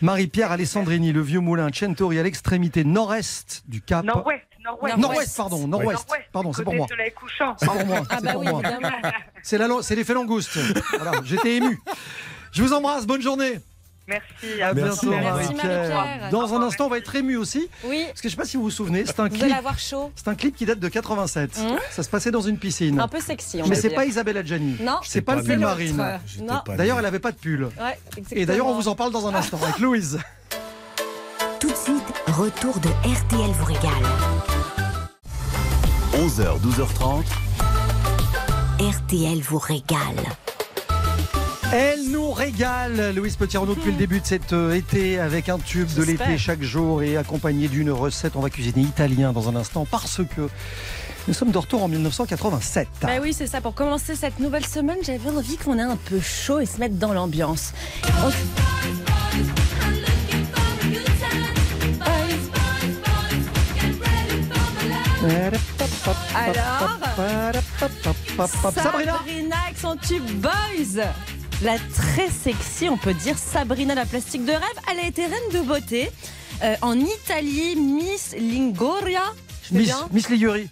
[0.00, 4.04] Marie-Pierre Alessandrini, le vieux moulin Centori à l'extrémité nord-est du Cap.
[4.04, 4.96] Nord-ouest, nord-ouest.
[4.98, 6.06] Nord-ouest, pardon, nord-ouest.
[6.32, 6.86] Pardon, c'est pour moi.
[7.58, 8.02] C'est pour moi.
[8.10, 8.46] Ah c'est bah oui.
[9.42, 10.58] C'est la lo- c'est l'effet langouste.
[10.98, 11.80] Voilà, j'étais ému.
[12.52, 13.60] Je vous embrasse, bonne journée.
[14.12, 14.62] Merci.
[14.62, 16.28] À Merci, bientôt, Merci, Marie-Pierre.
[16.30, 18.56] Dans un instant, on va être ému aussi, Oui, parce que je sais pas si
[18.56, 19.44] vous vous souvenez, c'est un vous clip.
[19.44, 20.10] allez avoir chaud.
[20.16, 21.58] C'est un clip qui date de 87.
[21.58, 21.76] Mmh.
[21.90, 23.00] Ça se passait dans une piscine.
[23.00, 24.76] Un peu sexy, on Mais c'est pas Isabelle Adjani.
[24.80, 25.96] Non, C'est pas le C'est pull pas marine.
[26.66, 27.64] pas D'ailleurs, elle avait pas de pull.
[27.64, 27.98] Ouais,
[28.32, 30.18] Et d'ailleurs, on vous en parle dans un instant avec Louise.
[31.60, 33.90] Tout de suite, retour de RTL vous régale.
[36.14, 37.24] 11h, 12h30.
[38.80, 39.98] RTL vous régale.
[41.72, 45.88] Elle nous régale, Louise Petit-Arnaud, depuis le début de cet euh, été, avec un tube
[45.94, 48.36] de l'été chaque jour et accompagné d'une recette.
[48.36, 50.48] On va cuisiner italien dans un instant parce que
[51.28, 52.88] nous sommes de retour en 1987.
[53.00, 53.60] Bah oui, c'est ça.
[53.62, 56.96] Pour commencer cette nouvelle semaine, j'avais envie qu'on ait un peu chaud et se mettre
[56.96, 57.72] dans l'ambiance.
[58.22, 58.30] On-
[66.34, 66.98] Alors
[68.72, 71.02] Sabrina Sabrina avec son tube Boys?
[71.62, 75.50] La très sexy, on peut dire Sabrina la plastique de rêve, elle a été reine
[75.52, 76.10] de beauté.
[76.62, 79.22] euh, en Italie, Miss Lingoria.
[79.70, 80.68] Je Miss, bien Miss Oui,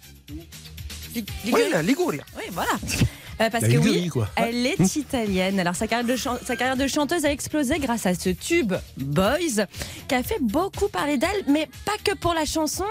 [1.45, 2.23] Liguria la Liguria.
[2.37, 2.71] Oui, voilà.
[3.41, 4.29] Euh, parce La que Ligurie, oui, quoi.
[4.35, 5.59] elle est italienne.
[5.59, 8.73] Alors sa carrière, de chan- sa carrière de chanteuse a explosé grâce à ce tube
[8.97, 9.65] Boys,
[10.07, 12.85] qui a fait beaucoup parler d'elle, mais pas que pour la chanson,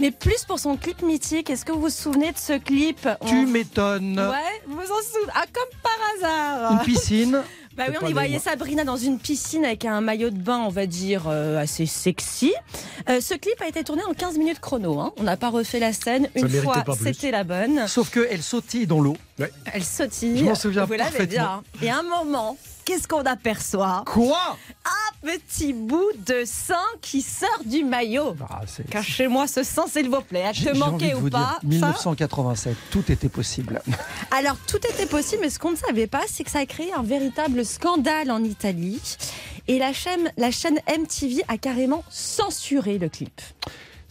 [0.00, 1.50] mais plus pour son clip mythique.
[1.50, 4.18] Est-ce que vous vous souvenez de ce clip Tu On- m'étonnes.
[4.18, 7.42] Ouais, vous vous en souvenez Ah, comme par hasard Une piscine.
[7.74, 8.38] Bah oui, on y voyait.
[8.38, 12.52] Sabrina dans une piscine avec un maillot de bain, on va dire, euh, assez sexy.
[13.08, 15.00] Euh, ce clip a été tourné en 15 minutes chrono.
[15.00, 15.14] hein.
[15.16, 16.28] On n'a pas refait la scène.
[16.34, 17.14] Une méritait fois, pas plus.
[17.14, 17.88] c'était la bonne.
[17.88, 19.16] Sauf qu'elle sautille dans l'eau.
[19.72, 20.36] Elle sautille.
[20.36, 21.26] Je m'en souviens Vous parfaitement.
[21.26, 21.62] bien.
[21.80, 24.04] Et à un moment, qu'est-ce qu'on aperçoit?
[24.06, 24.56] Quoi?
[24.84, 28.34] Un petit bout de sang qui sort du maillot.
[28.50, 30.50] Ah, Cachez-moi ce sang, s'il vous plaît.
[30.52, 31.58] J'ai- Te manquer ou vous dire, pas?
[31.60, 33.80] ça 1987, tout était possible.
[34.30, 36.92] Alors, tout était possible, mais ce qu'on ne savait pas, c'est que ça a créé
[36.92, 39.00] un véritable scandale en Italie.
[39.68, 43.40] Et la chaîne, la chaîne MTV a carrément censuré le clip.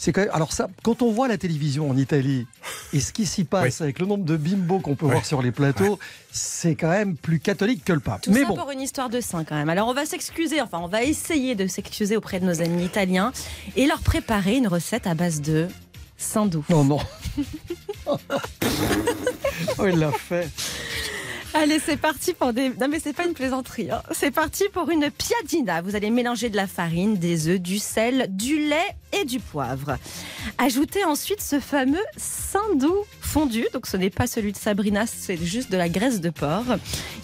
[0.02, 2.48] C'est quand même- alors ça, quand on voit la télévision en Italie
[2.92, 5.52] et ce qui s'y passe avec le nombre de bimbos qu'on peut voir sur les
[5.52, 6.00] plateaux,
[6.32, 8.22] c'est quand même plus catholique que le pape.
[8.22, 9.70] Tout Mais ça bon, pour une histoire de sein quand même.
[9.70, 13.32] Alors on va s'excuser, enfin on va essayer de s'excuser auprès de nos amis italiens
[13.76, 15.68] et leur préparer une recette à base de
[16.18, 16.66] sandou.
[16.72, 17.00] non, non.
[18.08, 18.18] oh,
[19.88, 20.50] il l'a fait.
[21.54, 22.70] Allez, c'est parti pour des.
[22.70, 23.92] Non, mais c'est pas une plaisanterie.
[23.92, 24.02] hein.
[24.12, 25.82] C'est parti pour une piadina.
[25.82, 29.98] Vous allez mélanger de la farine, des œufs, du sel, du lait et du poivre.
[30.58, 33.66] Ajoutez ensuite ce fameux sandou fondu.
[33.74, 36.64] Donc, ce n'est pas celui de Sabrina, c'est juste de la graisse de porc.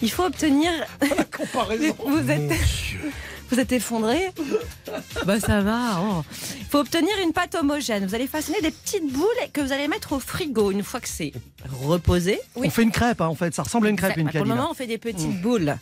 [0.02, 0.70] Il faut obtenir.
[1.36, 1.94] Comparaison.
[2.06, 2.52] Vous êtes.
[3.50, 4.18] Vous êtes effondré
[5.26, 6.00] Bah ça va.
[6.02, 6.22] oh.
[6.58, 8.06] Il faut obtenir une pâte homogène.
[8.06, 11.08] Vous allez façonner des petites boules que vous allez mettre au frigo une fois que
[11.08, 11.32] c'est
[11.82, 12.40] reposé.
[12.56, 13.54] On fait une crêpe, hein, en fait.
[13.54, 15.76] Ça ressemble à une crêpe, une bah, Pour le moment, on fait des petites boules.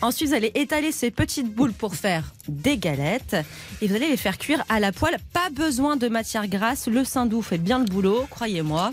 [0.00, 3.36] Ensuite, vous allez étaler ces petites boules pour faire des galettes.
[3.82, 5.18] Et vous allez les faire cuire à la poêle.
[5.32, 6.86] Pas besoin de matière grasse.
[6.88, 8.92] Le sindou fait bien le boulot, croyez-moi.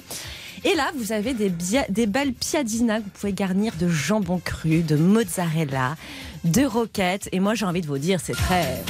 [0.65, 4.39] Et là, vous avez des, bia- des belles piadinas que vous pouvez garnir de jambon
[4.43, 5.95] cru, de mozzarella,
[6.43, 7.29] de roquettes.
[7.31, 8.81] Et moi, j'ai envie de vous dire, c'est très...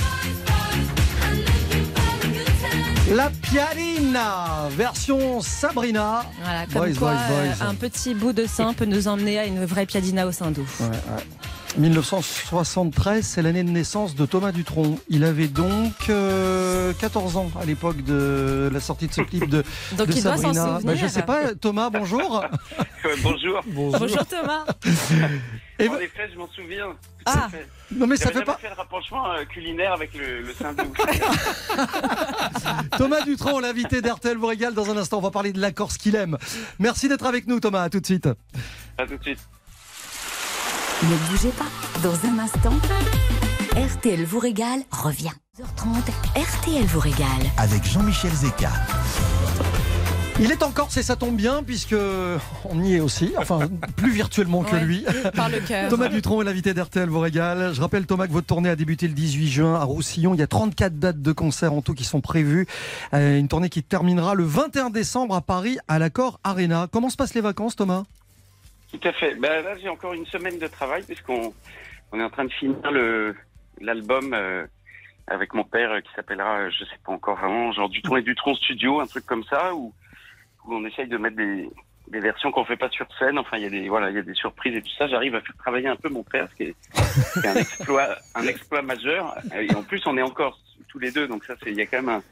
[3.11, 6.23] La piadina, version Sabrina.
[6.43, 7.65] Voilà, comme Boys, quoi, boys, boys.
[7.65, 10.29] euh, un petit bout de sein peut nous emmener à une vraie piadina au.
[10.29, 10.35] Ouais,
[10.79, 11.23] ouais.
[11.79, 14.99] 1973, c'est l'année de naissance de Thomas Dutronc.
[15.09, 19.63] Il avait donc euh, 14 ans à l'époque de la sortie de ce clip de,
[19.97, 20.65] Donc, de il doit s'en Sabrina.
[20.77, 20.81] souvenir.
[20.85, 22.43] Bah, je sais pas, Thomas, bonjour.
[23.03, 23.61] Ouais, bonjour.
[23.65, 24.65] Bonjour Thomas.
[25.79, 26.95] Et en vous- effet, je m'en souviens.
[27.25, 27.47] Ah.
[27.91, 28.57] Non mais ça fait pas.
[28.57, 30.53] fait le rapprochement euh, culinaire avec le, le.
[32.97, 35.17] Thomas Dutronc, l'invité d'RTL vous régale dans un instant.
[35.17, 36.37] On va parler de la Corse qu'il aime.
[36.79, 37.83] Merci d'être avec nous, Thomas.
[37.83, 38.27] À tout de suite.
[38.97, 39.39] à tout de suite.
[41.03, 41.65] Ne bougez pas.
[42.03, 42.73] Dans un instant,
[43.75, 45.31] RTL vous régale revient.
[45.59, 46.03] h 30
[46.35, 47.27] RTL vous régale.
[47.57, 48.69] Avec Jean-Michel Zeka.
[50.41, 51.95] Il est en Corse et ça tombe bien puisque
[52.65, 53.33] on y est aussi.
[53.37, 53.59] Enfin,
[53.97, 54.83] plus virtuellement que Ouais.
[54.85, 55.05] lui.
[55.35, 55.89] Par le cœur.
[55.89, 57.73] Thomas Dutronc est l'invité d'RTL vous régale.
[57.73, 60.33] Je rappelle Thomas que votre tournée a débuté le 18 juin à Roussillon.
[60.33, 62.67] Il y a 34 dates de concerts en tout qui sont prévues.
[63.13, 66.87] Euh, une tournée qui terminera le 21 décembre à Paris à l'Accord Arena.
[66.89, 68.03] Comment se passent les vacances Thomas?
[68.93, 69.35] Tout à fait.
[69.35, 71.53] Ben, là, j'ai encore une semaine de travail puisqu'on
[72.13, 73.35] on est en train de finir le
[73.81, 74.65] l'album euh,
[75.27, 78.55] avec mon père euh, qui s'appellera, je sais pas encore vraiment, genre Dutron et Dutron
[78.55, 79.93] Studio, un truc comme ça, où,
[80.69, 81.69] où on essaye de mettre des,
[82.07, 83.37] des versions qu'on fait pas sur scène.
[83.37, 85.07] Enfin, il y a des voilà, il y a des surprises et tout ça.
[85.07, 87.55] J'arrive à faire travailler un peu mon père, ce qui est, ce qui est un
[87.55, 89.35] exploit, un exploit majeur.
[89.59, 91.85] Et en plus, on est encore tous les deux, donc ça, c'est il y a
[91.85, 92.23] quand même un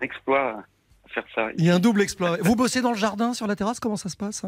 [0.00, 0.64] exploit
[1.04, 1.48] à faire ça.
[1.58, 2.36] Il y a un double exploit.
[2.40, 4.44] Vous bossez dans le jardin sur la terrasse Comment ça se passe?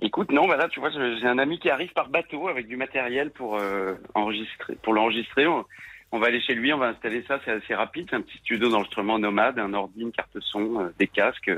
[0.00, 2.76] Écoute, non, bah là, tu vois, j'ai un ami qui arrive par bateau avec du
[2.76, 5.46] matériel pour euh, enregistrer, pour l'enregistrer.
[5.46, 5.64] On,
[6.12, 8.06] on va aller chez lui, on va installer ça, c'est assez rapide.
[8.10, 11.50] C'est un petit studio d'enregistrement nomade, un ordi, une carte son, euh, des casques.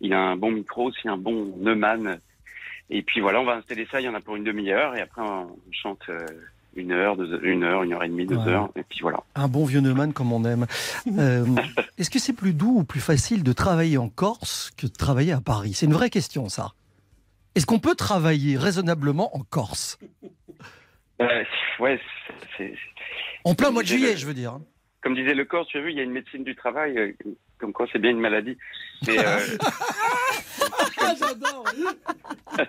[0.00, 2.20] Il a un bon micro aussi, un bon Neumann.
[2.90, 4.00] Et puis voilà, on va installer ça.
[4.00, 6.18] Il y en a pour une demi-heure et après on chante euh,
[6.74, 8.48] une heure, deux, une heure, une heure et demie, deux Ouais.
[8.48, 8.70] heures.
[8.76, 9.18] Et puis voilà.
[9.34, 10.66] Un bon vieux Neumann comme on aime.
[11.18, 11.44] Euh,
[11.98, 15.32] Est-ce que c'est plus doux ou plus facile de travailler en Corse que de travailler
[15.32, 15.72] à Paris?
[15.74, 16.72] C'est une vraie question ça.
[17.54, 19.98] Est-ce qu'on peut travailler raisonnablement en Corse?
[21.20, 21.44] Euh,
[21.80, 22.00] ouais,
[22.56, 22.74] c'est-
[23.44, 24.52] En plein mois de juillet, je veux dire.
[24.52, 24.62] hein.
[25.02, 27.16] comme disait le corps, tu as vu, il y a une médecine du travail,
[27.58, 28.56] comme quoi c'est bien une maladie.
[29.06, 29.38] Mais, euh,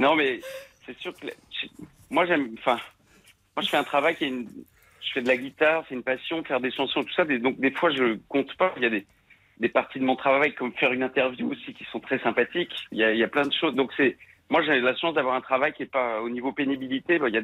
[0.00, 0.40] non, mais
[0.86, 1.26] c'est sûr que
[2.10, 2.78] moi j'aime, enfin,
[3.56, 4.48] moi je fais un travail qui est une,
[5.00, 7.24] je fais de la guitare, c'est une passion, faire des chansons, tout ça.
[7.24, 8.72] donc des fois je compte pas.
[8.76, 9.06] Il y a des,
[9.58, 12.74] des parties de mon travail comme faire une interview aussi qui sont très sympathiques.
[12.90, 13.74] Il y a, il y a plein de choses.
[13.74, 14.16] Donc c'est
[14.52, 17.18] moi, j'ai la chance d'avoir un travail qui est pas au niveau pénibilité.
[17.18, 17.38] bah, Il y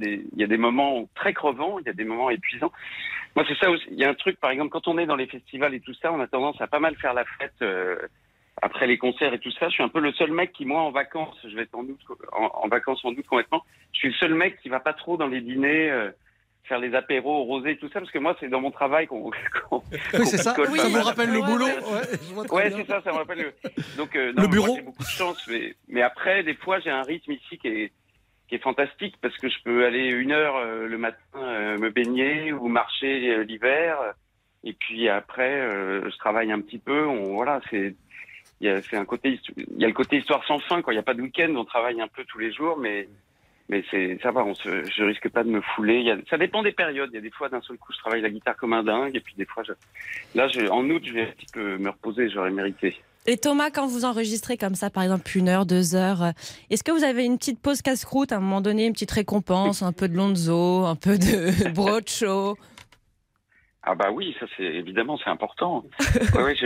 [0.44, 2.70] a des, moments très crevants, il y a des moments épuisants.
[3.34, 3.86] Moi, c'est ça aussi.
[3.90, 5.94] Il y a un truc, par exemple, quand on est dans les festivals et tout
[5.94, 7.96] ça, on a tendance à pas mal faire la fête euh,
[8.60, 9.70] après les concerts et tout ça.
[9.70, 11.86] Je suis un peu le seul mec qui, moi, en vacances, je vais être en,
[12.36, 13.64] en vacances en août complètement.
[13.94, 15.90] Je suis le seul mec qui va pas trop dans les dîners.
[15.90, 16.10] euh,
[16.64, 19.30] faire les apéros au rosé tout ça parce que moi c'est dans mon travail qu'on
[19.70, 19.82] qu'on-
[20.14, 20.52] Oui, c'est ça.
[20.54, 21.66] qu'on- Ça vous rappelle le boulot.
[21.66, 22.50] ouais.
[22.50, 23.52] Ouais, c'est ça, ça me rappelle le.
[23.96, 24.76] Donc, euh, Le non, mais bureau.
[24.76, 27.92] J'ai beaucoup de chance, mais, mais après, des fois, j'ai un rythme ici qui est,
[28.48, 31.90] qui est fantastique parce que je peux aller une heure euh, le matin euh, me
[31.90, 33.96] baigner ou marcher euh, l'hiver.
[34.64, 37.06] Et puis après, euh, je travaille un petit peu.
[37.06, 37.94] On, voilà, c'est.
[38.60, 40.82] Il y a, c'est un côté, il y a le côté histoire sans fin.
[40.82, 40.92] Quoi.
[40.92, 43.08] Il n'y a pas de week-end, on travaille un peu tous les jours, mais
[43.68, 44.44] mais c'est ça va.
[44.44, 45.96] On se, je risque pas de me fouler.
[45.96, 47.10] Il y a, ça dépend des périodes.
[47.12, 49.14] Il y a des fois, d'un seul coup, je travaille la guitare comme un dingue,
[49.14, 49.72] et puis des fois, je,
[50.34, 52.30] là, je, en août, je vais un petit peu me reposer.
[52.30, 52.96] J'aurais mérité.
[53.26, 56.30] Et Thomas, quand vous enregistrez comme ça, par exemple une heure, deux heures, euh,
[56.70, 59.82] est-ce que vous avez une petite pause casse-croûte à un moment donné, une petite récompense,
[59.82, 62.56] un peu de lonzo, un peu de brocho?
[63.82, 65.84] Ah bah oui, ça c'est évidemment c'est important.
[66.34, 66.56] Ouais, ouais,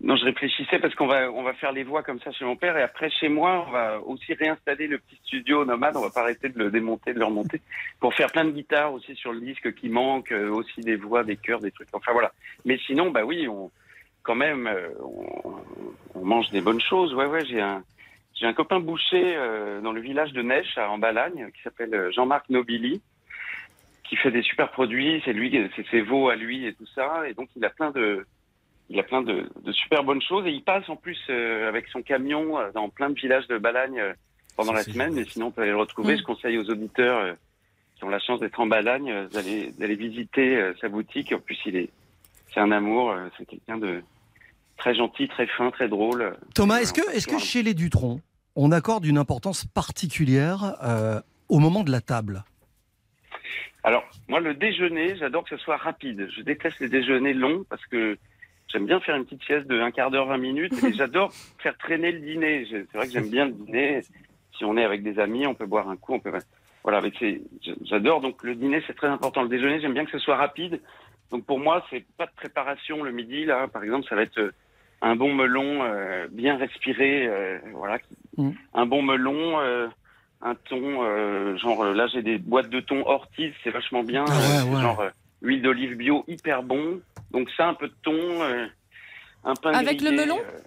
[0.00, 2.56] non, je réfléchissais parce qu'on va on va faire les voix comme ça chez mon
[2.56, 5.96] père et après chez moi on va aussi réinstaller le petit studio nomade.
[5.96, 7.60] On va pas arrêter de le démonter, de le remonter
[8.00, 11.24] pour faire plein de guitares aussi sur le disque qui manque, euh, aussi des voix,
[11.24, 11.88] des chœurs, des trucs.
[11.92, 12.32] Enfin voilà.
[12.64, 13.70] Mais sinon bah oui, on
[14.22, 14.88] quand même euh,
[16.14, 17.14] on, mange des bonnes choses.
[17.14, 17.82] Ouais ouais, j'ai un
[18.34, 22.48] j'ai un copain boucher euh, dans le village de Neige à Embalagne qui s'appelle Jean-Marc
[22.50, 23.00] Nobili
[24.04, 27.28] qui fait des super produits, c'est lui, c'est ses veaux à lui et tout ça,
[27.28, 28.24] et donc il a plein de,
[28.90, 31.88] il a plein de, de super bonnes choses, et il passe en plus euh, avec
[31.88, 34.12] son camion euh, dans plein de villages de Balagne euh,
[34.56, 36.14] pendant la semaine, mais sinon on peut aller le retrouver.
[36.14, 36.18] Mm.
[36.18, 37.36] Je conseille aux auditeurs
[37.96, 41.32] qui ont la chance d'être en Balagne d'aller d'aller visiter sa boutique.
[41.32, 41.90] En plus, il est,
[42.52, 44.02] c'est un amour, c'est quelqu'un de
[44.78, 46.36] très gentil, très fin, très drôle.
[46.54, 48.20] Thomas, est-ce que, est-ce chez les Dutron,
[48.56, 52.44] on accorde une importance particulière euh, au moment de la table?
[53.84, 56.28] Alors, moi, le déjeuner, j'adore que ce soit rapide.
[56.36, 58.18] Je déteste les déjeuners longs parce que
[58.68, 60.84] j'aime bien faire une petite sieste de un quart d'heure, 20 minutes.
[60.84, 62.66] Et j'adore faire traîner le dîner.
[62.70, 64.00] C'est vrai que j'aime bien le dîner.
[64.56, 66.32] Si on est avec des amis, on peut boire un coup, on peut.
[66.82, 67.42] Voilà, avec ces-
[67.84, 68.20] j'adore.
[68.20, 69.42] Donc, le dîner, c'est très important.
[69.42, 70.80] Le déjeuner, j'aime bien que ce soit rapide.
[71.30, 73.44] Donc, pour moi, c'est pas de préparation le midi.
[73.44, 74.52] Là, par exemple, ça va être euh,
[75.02, 77.26] un bon melon euh, bien respiré.
[77.26, 77.98] euh, voilà,
[78.36, 78.50] Mm.
[78.74, 79.58] un bon melon.
[79.60, 79.88] euh,
[80.40, 84.24] un thon, euh, genre euh, là j'ai des boîtes de thon ortiz, c'est vachement bien.
[84.28, 84.80] Ah ouais, ouais.
[84.80, 85.10] Genre euh,
[85.42, 87.00] huile d'olive bio, hyper bon.
[87.30, 88.66] Donc ça, un peu de thon, euh,
[89.44, 90.60] un pain Avec le melon euh,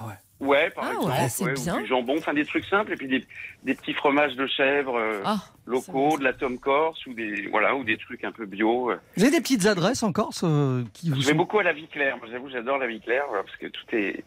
[0.00, 0.14] Ah ouais.
[0.38, 1.10] Ouais, par Ah exemple.
[1.12, 1.80] ouais, c'est ou bien.
[1.80, 3.24] du jambon, enfin des trucs simples, et puis des,
[3.62, 7.74] des petits fromages de chèvre euh, Ah, locaux, de la tome corse, ou des voilà,
[7.74, 8.90] ou des trucs un peu bio.
[8.90, 8.96] euh.
[9.16, 11.36] Vous avez des petites adresses en Corse euh, qui vous Je vais sont...
[11.38, 12.18] beaucoup à la vie claire.
[12.18, 14.24] Moi, J'avoue, j'adore la vie claire voilà, parce que tout est.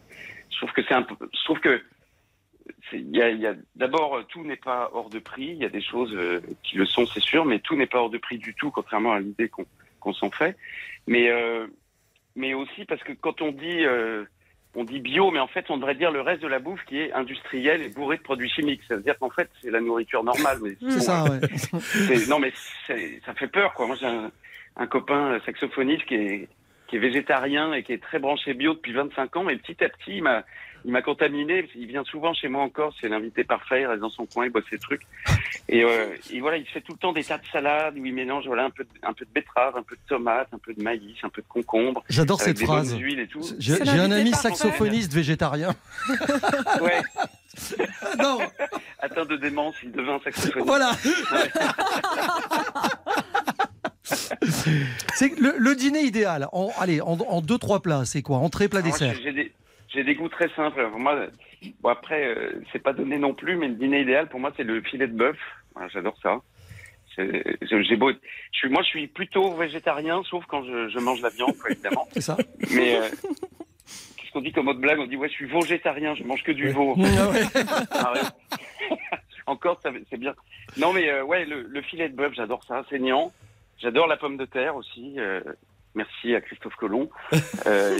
[0.50, 1.14] Je trouve que c'est un peu.
[1.20, 1.80] Je trouve que
[2.92, 5.48] il y a, il y a d'abord tout n'est pas hors de prix.
[5.48, 7.98] Il y a des choses euh, qui le sont, c'est sûr, mais tout n'est pas
[7.98, 10.56] hors de prix du tout, contrairement à l'idée qu'on s'en fait.
[11.06, 11.66] Mais euh,
[12.36, 14.24] mais aussi parce que quand on dit euh,
[14.74, 16.98] on dit bio, mais en fait on devrait dire le reste de la bouffe qui
[16.98, 18.82] est industrielle et bourrée de produits chimiques.
[18.88, 20.58] Ça veut dire qu'en fait c'est la nourriture normale.
[20.62, 22.26] Mais bon, ça, ouais.
[22.28, 22.52] non, mais
[23.24, 23.86] ça fait peur, quoi.
[23.86, 24.30] Moi, j'ai un,
[24.76, 26.48] un copain saxophoniste qui est,
[26.86, 29.48] qui est végétarien et qui est très branché bio depuis 25 ans.
[29.48, 30.44] Et petit à petit, il m'a,
[30.84, 31.68] il m'a contaminé.
[31.74, 32.94] Il vient souvent chez moi encore.
[33.00, 33.82] C'est l'invité parfait.
[33.82, 35.02] Il reste dans son coin, il bosse ses trucs.
[35.68, 38.12] Et, euh, et voilà, il fait tout le temps des tas de salades où il
[38.14, 40.74] mélange voilà, un, peu de, un peu de betterave, un peu de tomate, un peu
[40.74, 42.02] de maïs, un peu de concombre.
[42.08, 42.92] J'adore cette des phrase.
[42.92, 43.42] bonnes huiles et tout.
[43.58, 44.48] J'ai un ami parfait.
[44.48, 45.74] saxophoniste végétarien.
[46.80, 47.00] Ouais,
[48.18, 48.38] non,
[49.00, 50.66] atteint de démence, il devint saxophoniste.
[50.66, 50.92] voilà.
[55.14, 56.48] c'est le, le dîner idéal.
[56.52, 58.38] En, allez, en, en deux trois plats, c'est quoi?
[58.38, 59.14] Entrée, plat, Alors dessert.
[59.16, 59.52] j'ai- J'ai des,
[59.92, 60.88] j'ai des goûts très simples.
[60.96, 61.26] Moi,
[61.80, 64.62] bon après, euh, c'est pas donné non plus, mais le dîner idéal pour moi, c'est
[64.64, 65.36] le filet de bœuf.
[65.74, 66.40] Voilà, J'adore ça.
[67.16, 71.28] J'ai beau, je suis, moi, je suis plutôt végétarien, sauf quand je, je mange la
[71.28, 72.08] viande, quoi, évidemment.
[72.12, 72.36] C'est ça
[72.74, 73.08] Mais euh,
[74.16, 74.98] qu'est-ce qu'on dit comme autre blague?
[75.00, 76.94] On dit ouais, je suis végétarien, je mange que du veau.
[77.18, 77.42] Ah ouais.
[77.90, 78.32] Arrête.
[79.46, 80.34] Encore, c'est bien.
[80.78, 83.32] Non, mais euh, ouais, le, le filet de bœuf, j'adore ça, saignant.
[83.78, 85.16] J'adore la pomme de terre aussi.
[85.18, 85.40] euh,
[85.94, 87.10] merci à Christophe Colomb.
[87.66, 87.98] Euh,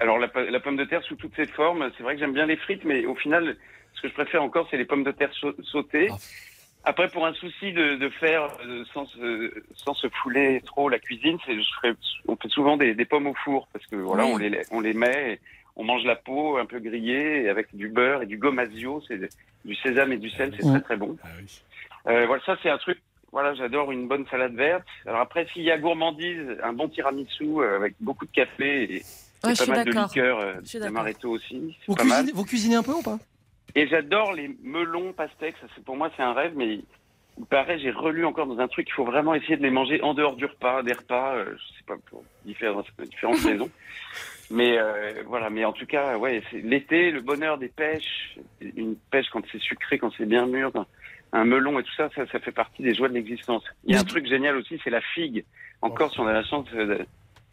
[0.00, 1.90] alors la, po- la pomme de terre sous toutes ses formes.
[1.96, 3.56] C'est vrai que j'aime bien les frites, mais au final,
[3.94, 6.08] ce que je préfère encore, c'est les pommes de terre sau- sautées.
[6.10, 6.16] Ah.
[6.86, 10.98] Après, pour un souci de, de faire euh, sans, se, sans se fouler trop la
[10.98, 11.94] cuisine, c'est je
[12.28, 14.32] on fait souvent des, des pommes au four parce que voilà, Oui.
[14.34, 15.40] on les on les met, et
[15.76, 19.18] on mange la peau un peu grillée et avec du beurre et du gomasio, c'est
[19.64, 21.16] du sésame et du sel, c'est très très bon.
[21.24, 21.62] Ah oui.
[22.06, 22.98] Euh, voilà, ça c'est un truc.
[23.32, 24.86] Voilà, j'adore une bonne salade verte.
[25.06, 29.02] Alors après, s'il y a gourmandise, un bon tiramisu euh, avec beaucoup de café et
[29.48, 30.08] Ouais, je pas suis mal de d'accord.
[30.08, 33.18] liqueur euh, d'amaretto aussi, Vous cuisinez, vous cuisinez un peu ou pas?
[33.74, 35.56] Et j'adore les melons pastèques.
[35.60, 36.80] Ça, pour moi, c'est un rêve, mais
[37.38, 40.00] il paraît, j'ai relu encore dans un truc, il faut vraiment essayer de les manger
[40.02, 43.70] en dehors du repas, des repas, euh, je sais pas, pour différentes, différentes raisons.
[44.50, 48.94] Mais euh, voilà, mais en tout cas, ouais, c'est l'été, le bonheur des pêches, une
[49.10, 50.70] pêche quand c'est sucré, quand c'est bien mûr,
[51.32, 53.64] un melon et tout ça, ça, ça fait partie des joies de l'existence.
[53.84, 55.44] Il y a un truc génial aussi, c'est la figue.
[55.82, 57.04] En Corse, on a la chance de-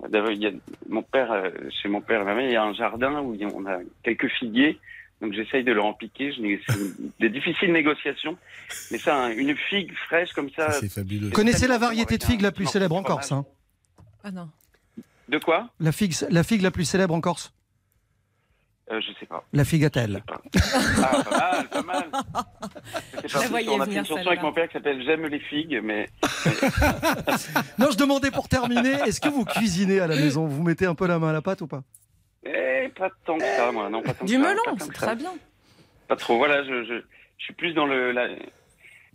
[0.09, 0.51] d'avoir, il y a,
[0.89, 1.49] mon père, euh,
[1.81, 3.49] chez mon père et ma mère, il y a un jardin où il y a-
[3.53, 4.79] on a quelques figuiers.
[5.21, 6.33] Donc j'essaye de leur en piquer.
[6.35, 6.73] C'est
[7.19, 8.37] des difficiles négociations.
[8.91, 10.71] Mais ça, un- une figue fraîche comme ça.
[10.71, 11.29] C'est fabuleux.
[11.29, 13.45] Connaissez la variété de figue la plus célèbre en Corse hein
[14.23, 14.49] Ah non.
[15.29, 15.69] De quoi?
[15.79, 17.53] La, figue, la figue la plus célèbre en Corse
[18.91, 19.43] euh, Je sais pas.
[19.53, 20.23] La figatelle.
[21.03, 22.05] Ah, pas mal, pas mal.
[23.25, 23.47] Je la pas.
[23.47, 26.09] voyais on a fait une chanson avec mon père qui s'appelle J'aime les figues, mais
[27.77, 30.45] Non, je demandais pour terminer, est-ce que vous cuisinez à la maison?
[30.47, 31.83] Vous mettez un peu la main à la pâte ou pas?
[32.45, 33.89] Eh, pas tant que ça, moi.
[33.89, 35.31] Non, pas tant Du que ça, melon, pas c'est très bien.
[36.07, 36.37] Pas trop.
[36.37, 36.93] Voilà, je, je,
[37.37, 38.11] je suis plus dans le.
[38.11, 38.27] La...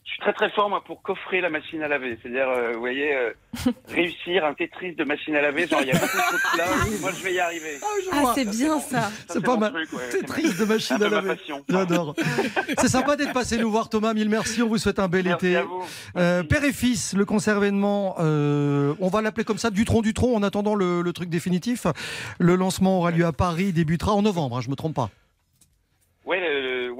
[0.07, 2.17] Je suis très très fort moi pour coffrer la machine à laver.
[2.23, 3.33] C'est-à-dire, euh, vous voyez, euh,
[3.89, 5.67] réussir un Tetris de machine à laver.
[5.67, 6.99] Genre, il y a beaucoup de plats.
[7.01, 7.79] Moi, je vais y arriver.
[8.13, 9.11] Ah, c'est bien ça.
[9.29, 9.75] C'est pas mal.
[9.75, 11.35] ouais, triste de ma- machine à laver.
[11.69, 12.15] J'adore.
[12.79, 14.15] C'est sympa d'être passé nous voir, Thomas.
[14.15, 14.63] Mille merci.
[14.63, 15.57] On vous souhaite un bel Merci été.
[15.57, 15.85] à vous.
[16.17, 20.37] Euh, père et fils, le concert événement, euh, on va l'appeler comme ça, Dutron Dutron,
[20.37, 21.87] en attendant le, le truc définitif.
[22.39, 25.11] Le lancement aura lieu à Paris, débutera en novembre, hein, je me trompe pas.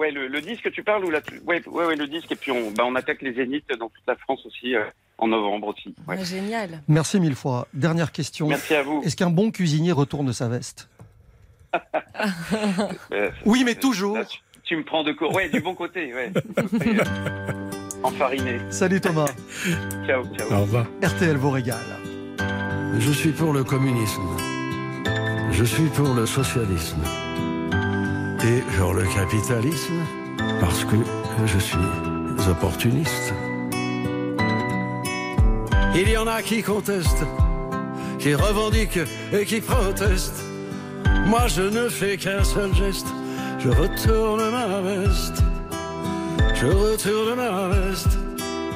[0.07, 2.31] Ouais, le, disque, tu parles ou la, ouais, ouais, ouais, le disque.
[2.33, 4.85] Et puis on, bah, on attaque les zéniths dans toute la France aussi euh,
[5.19, 5.95] en novembre aussi.
[6.07, 6.17] Ouais.
[6.21, 6.81] Ah, génial.
[6.89, 7.67] Merci mille fois.
[7.75, 8.47] Dernière question.
[8.47, 9.03] Merci à vous.
[9.05, 10.89] Est-ce qu'un bon cuisinier retourne sa veste
[13.13, 14.17] Euh, Oui, mais toujours.
[14.19, 15.35] là, tu, tu me prends de court.
[15.35, 16.15] Ouais, du bon côté.
[16.15, 16.33] Ouais.
[16.57, 17.71] Côté, euh,
[18.03, 18.59] enfariné.
[18.71, 19.27] Salut Thomas.
[20.07, 20.53] Ciao, ciao.
[20.53, 20.87] Au revoir.
[21.03, 21.79] RTL vous régale.
[22.99, 24.23] Je suis pour le communisme.
[25.51, 27.01] Je suis pour le socialisme.
[28.49, 30.05] Et pour le capitalisme,
[30.61, 30.95] parce que
[31.47, 31.79] je suis
[32.49, 33.35] opportuniste.
[35.97, 37.27] Il y en a qui contestent,
[38.21, 39.01] qui revendiquent
[39.33, 40.45] et qui protestent.
[41.27, 43.09] Moi, je ne fais qu'un seul geste.
[43.59, 45.43] Je retourne ma veste.
[46.55, 48.17] Je retourne ma veste.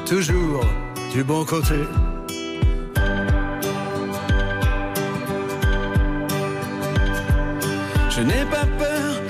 [0.04, 0.64] Toujours
[1.12, 1.78] du bon côté.
[8.10, 9.29] Je n'ai pas peur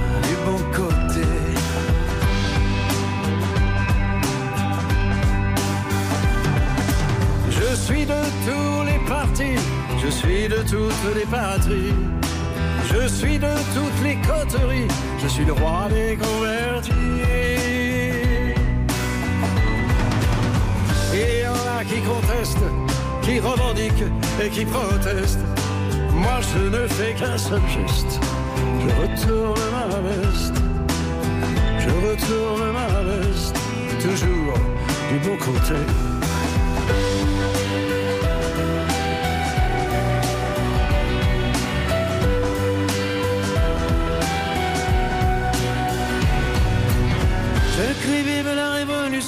[10.41, 11.93] suis de toutes les patries.
[12.91, 14.87] Je suis de toutes les coteries,
[15.21, 16.91] je suis le roi des convertis.
[21.13, 22.69] Il y en a qui contestent,
[23.21, 24.09] qui revendiquent
[24.43, 25.45] et qui protestent.
[26.13, 28.19] Moi je ne fais qu'un seul geste,
[28.81, 30.55] je retourne ma veste.
[31.79, 33.55] Je retourne ma veste,
[34.01, 34.57] toujours
[35.11, 36.10] du bon côté.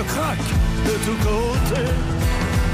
[0.00, 0.38] Qu'elle craque
[0.86, 1.90] de tous côtés.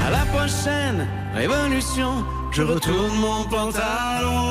[0.05, 4.46] À la prochaine révolution, je retourne mon pantalon.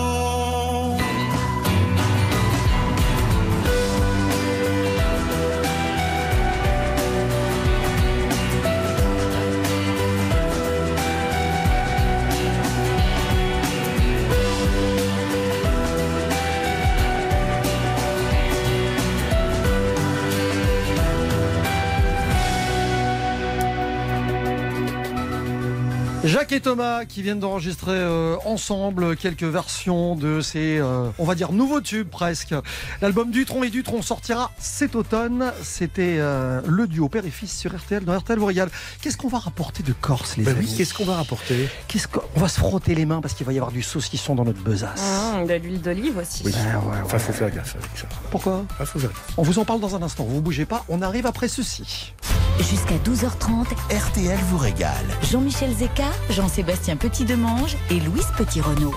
[26.24, 31.34] Jacques et Thomas qui viennent d'enregistrer euh, ensemble quelques versions de ces, euh, on va
[31.34, 32.54] dire, nouveaux tubes presque.
[33.00, 35.52] L'album Dutron et Dutron sortira cet automne.
[35.62, 38.68] C'était euh, le duo père et fils sur RTL dans RTL Royal.
[39.02, 41.68] Qu'est-ce qu'on va rapporter de Corse, les ben amis Qu'est-ce qu'on va rapporter?
[41.86, 44.44] Qu'est-ce qu'on va se frotter les mains parce qu'il va y avoir du saucisson dans
[44.44, 45.00] notre besace.
[45.00, 46.42] Mmh, de l'huile d'olive aussi.
[46.44, 46.52] Oui.
[46.52, 48.06] Ben ouais, faut faire gaffe avec ça.
[48.30, 48.64] Pourquoi?
[48.80, 49.34] Ah, faut faire gaffe.
[49.36, 50.24] On vous en parle dans un instant.
[50.24, 50.84] Vous bougez pas.
[50.88, 52.14] On arrive après ceci.
[52.58, 55.04] Jusqu'à 12h30, RTL vous régale.
[55.30, 56.10] Jean-Michel Zeka.
[56.30, 58.94] Jean-Sébastien Petit-Demange et Louise Petit-Renault.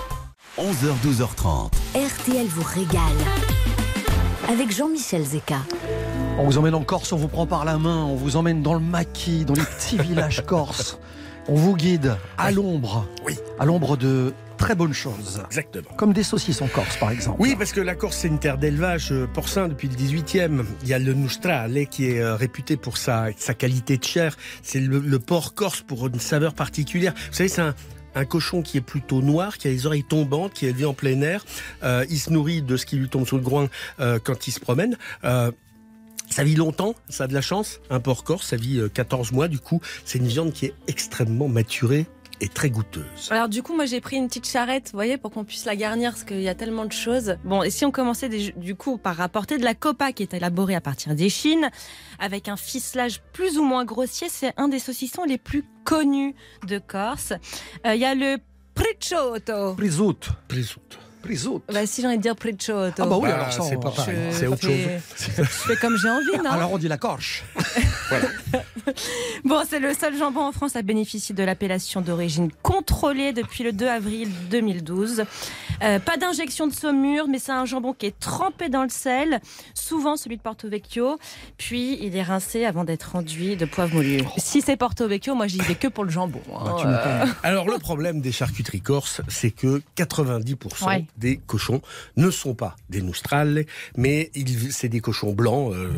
[0.58, 1.70] 11h, 12h30.
[1.94, 3.00] RTL vous régale.
[4.48, 5.58] Avec Jean-Michel Zeka.
[6.38, 8.74] On vous emmène en Corse, on vous prend par la main, on vous emmène dans
[8.74, 10.98] le maquis, dans les petits villages corses.
[11.48, 13.06] On vous guide à l'ombre.
[13.24, 13.38] Oui.
[13.58, 15.42] À l'ombre de très bonnes choses.
[15.46, 15.90] Exactement.
[15.96, 17.36] Comme des saucisses en Corse, par exemple.
[17.40, 20.64] Oui, parce que la Corse, c'est une terre d'élevage euh, porcin depuis le 18e.
[20.82, 24.36] Il y a le Nostrale qui est euh, réputé pour sa, sa qualité de chair.
[24.62, 27.14] C'est le, le porc corse pour une saveur particulière.
[27.30, 27.74] Vous savez, c'est un,
[28.14, 30.94] un cochon qui est plutôt noir, qui a les oreilles tombantes, qui est élevé en
[30.94, 31.44] plein air.
[31.82, 33.68] Euh, il se nourrit de ce qui lui tombe sous le groin
[34.00, 34.96] euh, quand il se promène.
[35.24, 35.50] Euh,
[36.28, 37.80] ça vit longtemps, ça a de la chance.
[37.90, 39.48] Un porc corse, ça vit euh, 14 mois.
[39.48, 42.06] Du coup, c'est une viande qui est extrêmement maturée
[42.40, 43.28] et très goûteuse.
[43.30, 45.76] Alors du coup, moi j'ai pris une petite charrette, vous voyez, pour qu'on puisse la
[45.76, 47.36] garnir, parce qu'il y a tellement de choses.
[47.44, 50.34] Bon, et si on commençait des- du coup par rapporter de la copa qui est
[50.34, 51.70] élaborée à partir des chines,
[52.18, 56.34] avec un ficelage plus ou moins grossier, c'est un des saucissons les plus connus
[56.66, 57.32] de Corse.
[57.86, 58.38] Euh, Il y a le
[58.74, 59.74] Pricciotto.
[59.74, 60.30] Prisut.
[60.48, 60.98] Prisut.
[61.22, 61.60] Prisut.
[61.72, 62.34] Bah si j'ai envie de dire.
[62.98, 64.72] Ah bah oui, Bah, alors ça, c'est pas pareil, c'est autre chose.
[65.36, 66.50] Je fais comme j'ai envie, non?
[66.50, 67.44] Alors on dit la corche.
[69.44, 73.72] Bon, c'est le seul jambon en France à bénéficier de l'appellation d'origine contrôlée depuis le
[73.72, 75.24] 2 avril 2012.
[75.82, 79.40] Euh, pas d'injection de saumure, mais c'est un jambon qui est trempé dans le sel,
[79.74, 81.18] souvent celui de Porto Vecchio,
[81.56, 84.22] puis il est rincé avant d'être enduit de poivre moulu.
[84.38, 86.40] Si c'est Porto Vecchio, moi j'y vais que pour le jambon.
[86.54, 86.62] hein.
[86.64, 87.24] Bah, tu Euh.
[87.42, 91.04] Alors le problème des charcuteries corses, c'est que 90% Ouais.
[91.16, 91.80] Des cochons
[92.16, 93.64] ne sont pas des noustrales,
[93.96, 94.30] mais
[94.70, 95.90] c'est des cochons blancs euh,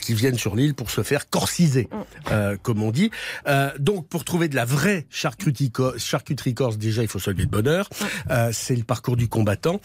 [0.00, 1.88] qui viennent sur l'île pour se faire corsiser,
[2.30, 3.10] euh, comme on dit.
[3.46, 7.30] Euh, donc pour trouver de la vraie charcuterie, co- charcuterie corse, déjà il faut se
[7.30, 7.88] lever de bonheur.
[8.30, 9.80] Euh, c'est le parcours du combattant.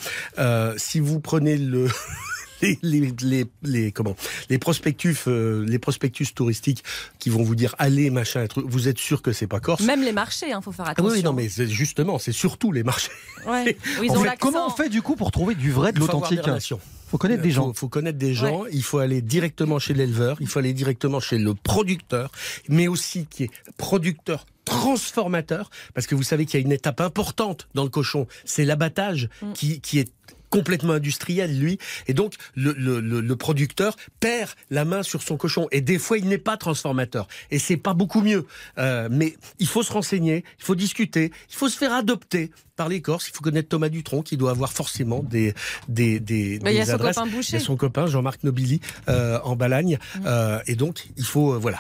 [0.78, 1.88] Si vous prenez le
[2.82, 4.16] les, les, les, les- comment
[4.50, 6.84] les prospectus euh, les prospectus touristiques
[7.20, 9.82] qui vont vous dire allez machin truc, vous êtes sûr que c'est pas corse?
[9.84, 11.12] Même les marchés, hein, faut faire ah attention.
[11.12, 13.12] oui, oui, non, mais c'est justement, c'est surtout les marchés.
[13.48, 13.78] Ouais.
[14.00, 15.98] Où ils En ont fait, comment on fait du coup pour trouver du vrai, de
[15.98, 16.80] Il l'authentique relations.
[17.10, 17.70] Faut connaître des gens.
[17.72, 21.20] Il faut connaître des gens, il faut aller directement chez l'éleveur, il faut aller directement
[21.20, 22.32] chez le producteur,
[22.70, 27.02] mais aussi qui est producteur transformateur, parce que vous savez qu'il y a une étape
[27.02, 29.54] importante dans le cochon, c'est l'abattage Mm.
[29.54, 30.10] qui, qui est
[30.58, 31.80] complètement industriel, lui.
[32.08, 35.68] Et donc, le, le, le, le producteur perd la main sur son cochon.
[35.72, 37.28] Et des fois, il n'est pas transformateur.
[37.52, 38.46] Et c'est pas beaucoup mieux.
[38.78, 42.88] Euh, mais il faut se renseigner, il faut discuter, il faut se faire adopter par
[42.88, 43.28] les Corses.
[43.30, 45.54] Il faut connaître Thomas Dutronc, qui doit avoir forcément des,
[45.88, 47.58] des, des, Bah, il y a des son copain Il y Boucher.
[47.58, 48.80] a son copain Jean-Marc Nobili
[49.10, 49.98] euh, en Balagne.
[50.26, 51.80] Euh, et donc, il faut, euh, voilà,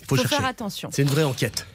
[0.00, 0.36] il faut, faut chercher.
[0.36, 0.88] faire attention.
[0.92, 1.66] C'est une vraie enquête.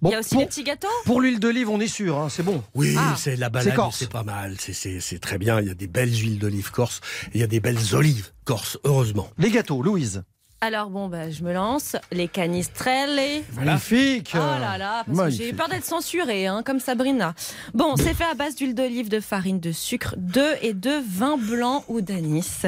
[0.00, 0.86] Bon, Il y a aussi pour, les petits gâteaux.
[1.06, 2.62] pour l'huile d'olive, on est sûr, hein, c'est bon.
[2.74, 3.16] Oui, Ah.
[3.18, 3.96] c'est la balade, corse.
[3.98, 5.60] c'est pas mal, c'est très bien.
[5.60, 7.00] Il y a des belles huiles d'olive corse,
[7.34, 9.28] il y a des belles olives corse, heureusement.
[9.38, 10.22] Les gâteaux, Louise.
[10.60, 11.94] Alors bon, bah, je me lance.
[12.10, 13.44] Les canistrelles.
[13.54, 14.32] Magnifique.
[14.34, 17.34] Oh là là, parce que j'ai eu peur d'être censurée, hein, comme Sabrina.
[17.74, 21.36] Bon, c'est fait à base d'huile d'olive, de farine, de sucre, d'œufs et de vin
[21.36, 22.62] blanc ou d'anis.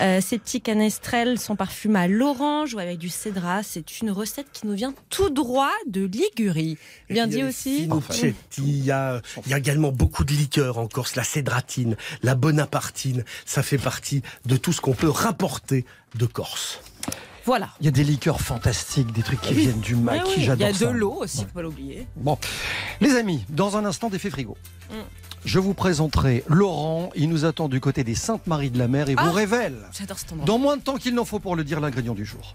[0.00, 3.64] Euh, ces petits canestrelles sont parfumés à l'orange ou avec du cédra.
[3.64, 6.78] C'est une recette qui nous vient tout droit de Ligurie.
[7.10, 7.88] Bien dit aussi.
[8.58, 12.36] Il y, a, il y a également beaucoup de liqueurs en Corse, la cédratine, la
[12.36, 15.84] bonapartine, ça fait partie de tout ce qu'on peut rapporter
[16.14, 16.80] de Corse.
[17.44, 17.70] Voilà.
[17.80, 19.62] Il y a des liqueurs fantastiques, des trucs qui Oui.
[19.62, 22.06] viennent du Ah maquis, oui, Il y j'adore a de l'eau aussi, faut pas l'oublier.
[22.16, 22.38] Bon,
[23.00, 24.56] les amis, dans un instant, d'effet frigo.
[24.90, 24.94] Mm.
[25.44, 27.10] Je vous présenterai Laurent.
[27.16, 29.24] Il nous attend du côté des Saintes-Maries de la Mer et Ah.
[29.26, 30.44] vous révèle, J'adore ce moment.
[30.44, 32.54] dans moins de temps qu'il n'en faut pour le dire, l'ingrédient du jour.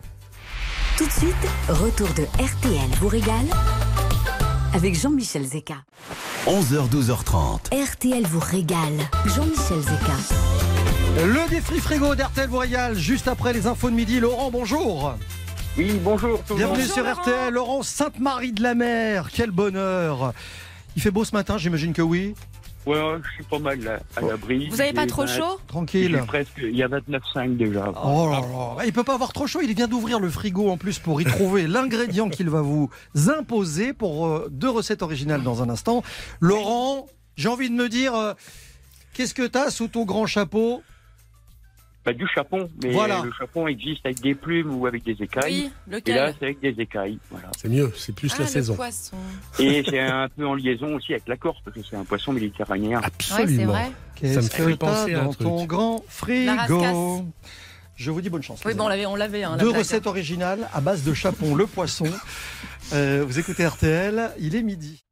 [0.97, 1.35] Tout de suite,
[1.67, 3.45] retour de RTL vous régale
[4.73, 5.75] avec Jean-Michel Zeka.
[6.47, 7.59] 11h, 12h30.
[7.73, 8.97] RTL vous régale.
[9.25, 10.56] Jean-Michel Zeka.
[11.17, 12.61] Le défi frigo d'RTL vous
[12.93, 14.19] juste après les infos de midi.
[14.19, 15.15] Laurent, bonjour.
[15.75, 16.75] Oui, bonjour tout le monde.
[16.75, 17.21] Bienvenue Bonjour, sur Laurent.
[17.21, 17.53] RTL.
[17.53, 19.29] Laurent, Sainte-Marie de la Mer.
[19.33, 20.33] Quel bonheur.
[20.95, 22.35] Il fait beau ce matin, j'imagine que oui.
[22.85, 24.69] Ouais, je suis pas mal là, à l'abri.
[24.69, 25.57] Vous avez pas trop chaud?
[25.63, 26.15] Il Tranquille.
[26.15, 27.91] est presque, il y a 29,5 déjà.
[28.05, 28.85] Oh là là.
[28.85, 29.61] Il peut pas avoir trop chaud.
[29.63, 32.91] Il vient d'ouvrir le frigo en plus pour y trouver l'ingrédient qu'il va vous
[33.27, 36.03] imposer pour euh, deux recettes originales dans un instant.
[36.41, 37.07] Laurent,
[37.37, 38.33] j'ai envie de me dire, euh,
[39.15, 40.83] qu'est-ce que t'as sous ton grand chapeau?
[42.07, 43.21] Bah, du chapon, mais Voilà.
[43.21, 45.63] le chapon existe avec des plumes ou avec des écailles.
[45.63, 47.19] Oui, Et lequel là, c'est avec des écailles.
[47.29, 47.49] Voilà.
[47.57, 48.75] C'est mieux, c'est plus Ah, la le saison.
[48.75, 49.17] poisson.
[49.59, 52.31] Et c'est un peu en liaison aussi avec la Corse, parce que c'est un poisson
[52.31, 53.01] méditerranéen.
[53.03, 53.73] Absolument.
[53.73, 53.91] vrai.
[54.23, 55.47] Ça me fait que t'as penser à un dans truc.
[55.47, 57.25] ton grand frigo.
[57.97, 58.61] Je vous dis bonne chance.
[58.63, 58.89] Oui, bon, on amis.
[59.01, 59.43] l'avait, on l'avait.
[59.43, 62.05] Hein, Deux recettes originales à base de chapon, le poisson.
[62.93, 65.03] Euh, vous écoutez RTL, il est midi.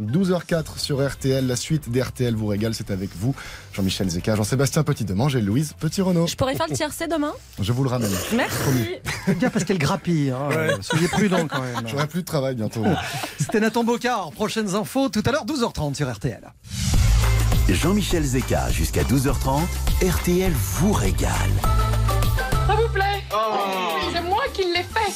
[0.00, 3.34] 12h04 sur RTL, la suite d'RTL vous régale, c'est avec vous,
[3.72, 6.26] Jean-Michel Zeka, Jean-Sébastien Petit-Demange et Louise Petit-Renaud.
[6.26, 8.10] Je pourrais faire le tiercé demain Je vous le ramène.
[8.34, 8.96] Merci.
[9.26, 10.30] C'est bien parce qu'elle grappille.
[10.30, 10.48] hein.
[10.48, 10.70] Ouais.
[10.80, 11.86] Soyez prudents quand même.
[11.86, 12.84] J'aurai plus de travail bientôt.
[13.38, 14.30] C'était Nathan Bocard.
[14.32, 16.40] Prochaines infos tout à l'heure, 12h30 sur RTL.
[17.68, 19.60] Jean-Michel Zeka jusqu'à 12h30,
[20.02, 21.30] RTL vous régale.
[22.90, 23.22] Vous plaît
[24.12, 25.12] C'est moi qui l'ai fait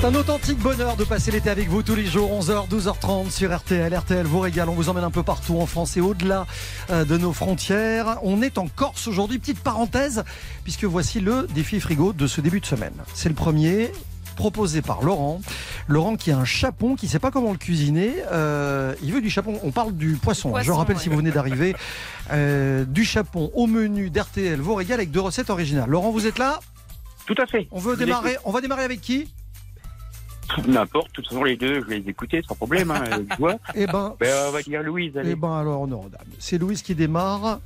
[0.00, 3.54] C'est un authentique bonheur de passer l'été avec vous tous les jours, 11h, 12h30 sur
[3.54, 3.94] RTL.
[3.94, 6.46] RTL vous régale, on vous emmène un peu partout en France et au-delà
[6.88, 8.16] euh, de nos frontières.
[8.22, 10.24] On est en Corse aujourd'hui, petite parenthèse,
[10.64, 12.94] puisque voici le défi frigo de ce début de semaine.
[13.12, 13.92] C'est le premier
[14.36, 15.40] proposé par Laurent.
[15.88, 18.14] Laurent qui a un chapon, qui ne sait pas comment le cuisiner.
[18.32, 19.58] Euh, il veut du chapon.
[19.64, 20.56] On parle du poisson.
[20.56, 20.62] hein.
[20.62, 21.02] Je rappelle ouais.
[21.02, 21.74] si vous venez d'arriver.
[22.32, 25.88] Euh, du chapon au menu d'RTL vous régale avec deux recettes originales.
[25.90, 26.60] Laurent, vous êtes là?
[27.26, 27.68] Tout à fait.
[27.70, 28.36] On veut démarrer.
[28.44, 29.28] On va démarrer avec qui?
[30.66, 32.90] N'importe, de toute façon, les deux, je vais les écouter sans problème.
[32.90, 33.56] Hein, je vois.
[33.74, 35.32] Eh ben, Ben, on va dire Louise, allez.
[35.32, 36.00] Eh ben alors, dames.
[36.38, 37.60] C'est Louise qui démarre.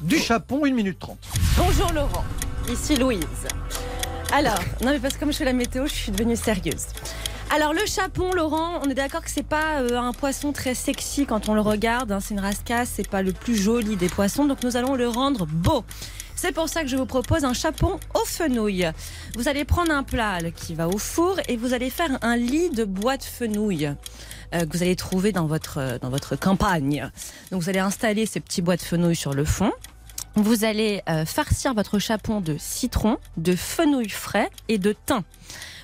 [0.00, 1.18] Du chapon, 1 minute 30.
[1.58, 2.24] Bonjour Laurent,
[2.70, 3.26] ici Louise.
[4.32, 6.86] Alors, non mais parce que comme je fais la météo, je suis devenue sérieuse.
[7.54, 11.26] Alors le chapon, Laurent, on est d'accord que c'est pas euh, un poisson très sexy
[11.26, 12.12] quand on le regarde.
[12.12, 15.08] hein, c'est une rascasse, c'est pas le plus joli des poissons, donc nous allons le
[15.08, 15.84] rendre beau.
[16.42, 18.90] C'est pour ça que je vous propose un chapon au fenouil.
[19.36, 22.70] Vous allez prendre un plat qui va au four et vous allez faire un lit
[22.70, 23.84] de bois de fenouil
[24.54, 27.10] euh, que vous allez trouver dans votre, euh, dans votre campagne.
[27.50, 29.70] Donc vous allez installer ces petits bois de fenouil sur le fond.
[30.34, 35.22] Vous allez euh, farcir votre chapon de citron, de fenouil frais et de thym.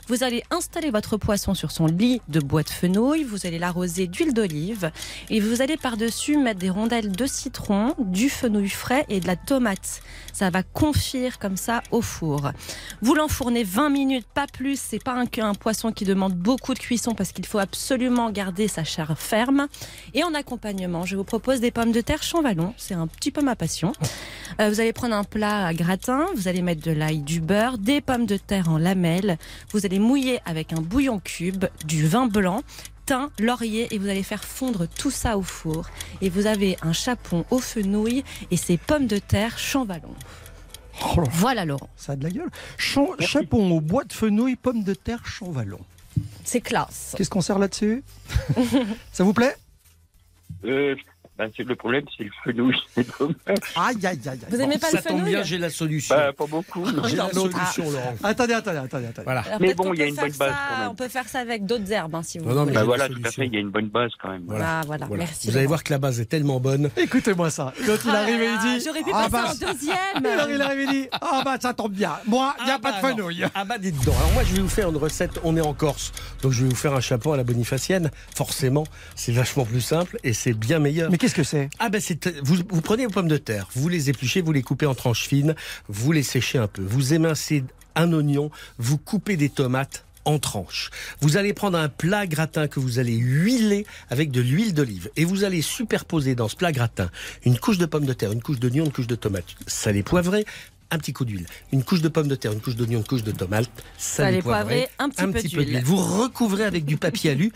[0.09, 4.07] Vous allez installer votre poisson sur son lit de bois de fenouil, vous allez l'arroser
[4.07, 4.93] d'huile d'olive
[5.31, 9.35] et vous allez par-dessus mettre des rondelles de citron, du fenouil frais et de la
[9.35, 10.01] tomate.
[10.33, 12.53] Ça va confire comme ça au four.
[13.03, 14.79] Vous l'enfournez 20 minutes, pas plus.
[14.79, 18.85] C'est pas un, poisson qui demande beaucoup de cuisson parce qu'il faut absolument garder sa
[18.85, 19.67] chair ferme.
[20.15, 22.75] Et en accompagnement, je vous propose des pommes de terre chanvalon.
[22.77, 23.93] C'est un petit peu ma passion.
[24.61, 27.79] Euh, vous allez prendre un plat à gratin, vous allez mettre de l'ail, du beurre,
[27.79, 29.39] des pommes de terre en lamelles.
[29.73, 32.63] Vous allez mouiller avec un bouillon cube, du vin blanc,
[33.07, 35.89] thym, laurier et vous allez faire fondre tout ça au four.
[36.21, 40.15] Et vous avez un chapon au fenouil et ses pommes de terre chanvalon.
[41.15, 42.51] Oh là, Voilà Laurent, ça a de la gueule.
[42.79, 45.81] Chapon au bois de fenouil, pommes de terre, chanvalon.
[46.45, 47.15] c'est classe.
[47.17, 48.03] Qu'est-ce qu'on sert là-dessus?
[49.13, 49.55] Ça vous plaît?
[50.65, 50.95] Euh,
[51.39, 52.77] ben, c'est le problème, c'est le fenouil.
[52.97, 53.07] Aïe,
[53.77, 54.39] aïe, aïe, aïe.
[54.49, 56.15] Vous aimez pas Ça le tombe fenouil bien, j'ai la solution.
[56.17, 56.85] Bah, pas beaucoup.
[57.09, 57.51] J'ai la l'autre.
[57.73, 58.15] solution, Laurent.
[58.25, 59.25] Attendez, attendez, attendez, attendez.
[59.25, 59.41] Voilà.
[59.43, 60.89] Alors, Mais bon, il y a une bonne base, ça- quand même.
[60.91, 62.73] On peut faire ça avec d'autres herbes, hein, si vous Non, non, voulez.
[62.73, 63.43] mais Bah voilà, tout à solution.
[63.43, 64.45] fait, il y a une bonne base quand même.
[64.51, 65.25] Ah, voilà, Voilà.
[65.25, 65.51] merci.
[65.51, 66.91] Vous allez voir que la base est tellement bonne.
[66.97, 67.73] Écoutez-moi ça.
[67.87, 70.27] Quand il Ah arrive il dit J'aurais pu Ah passer bah, en deuxième.
[70.33, 72.13] alors il arrive et il dit Ah bah ça tombe bien.
[72.27, 73.45] Moi, il n'y a Ah pas bah de fenouil.
[73.55, 74.15] Ah bah dites donc.
[74.17, 76.13] Alors moi je vais vous faire une recette, on est en Corse,
[76.43, 78.11] donc je vais vous faire un chapon à la bonifacienne.
[78.35, 78.85] Forcément,
[79.15, 81.11] c'est vachement plus simple et c'est bien meilleur.
[81.27, 81.71] Qu'est-ce que c'est?
[81.81, 82.01] Ah ben
[82.45, 85.27] vous, vous prenez vos pommes de terre, vous les épluchez, vous les coupez en tranches
[85.27, 85.57] fines,
[85.89, 87.65] vous les séchez un peu, vous émincez
[87.97, 90.91] un oignon, vous coupez des tomates en tranches.
[91.21, 95.25] Vous allez prendre un plat gratin que vous allez huiler avec de l'huile d'olive et
[95.25, 97.11] vous allez superposer dans ce plat gratin
[97.45, 100.45] une couche de pommes de terre, une couche d'oignon, une couche de tomate salé poivré,
[100.91, 103.23] un petit coup d'huile, une couche de pommes de terre, une couche d'oignon, une couche
[103.23, 103.69] de tomate,
[103.99, 105.83] salé poivré, un petit peu d'huile.
[105.85, 107.53] Vous recouvrez avec du papier alu.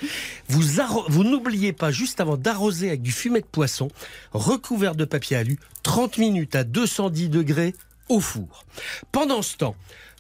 [0.49, 0.63] Vous,
[1.09, 3.89] vous n'oubliez pas, juste avant d'arroser avec du fumet de poisson,
[4.33, 7.75] recouvert de papier alu, 30 minutes à 210 degrés
[8.09, 8.65] au four.
[9.13, 9.77] Pendant ce temps,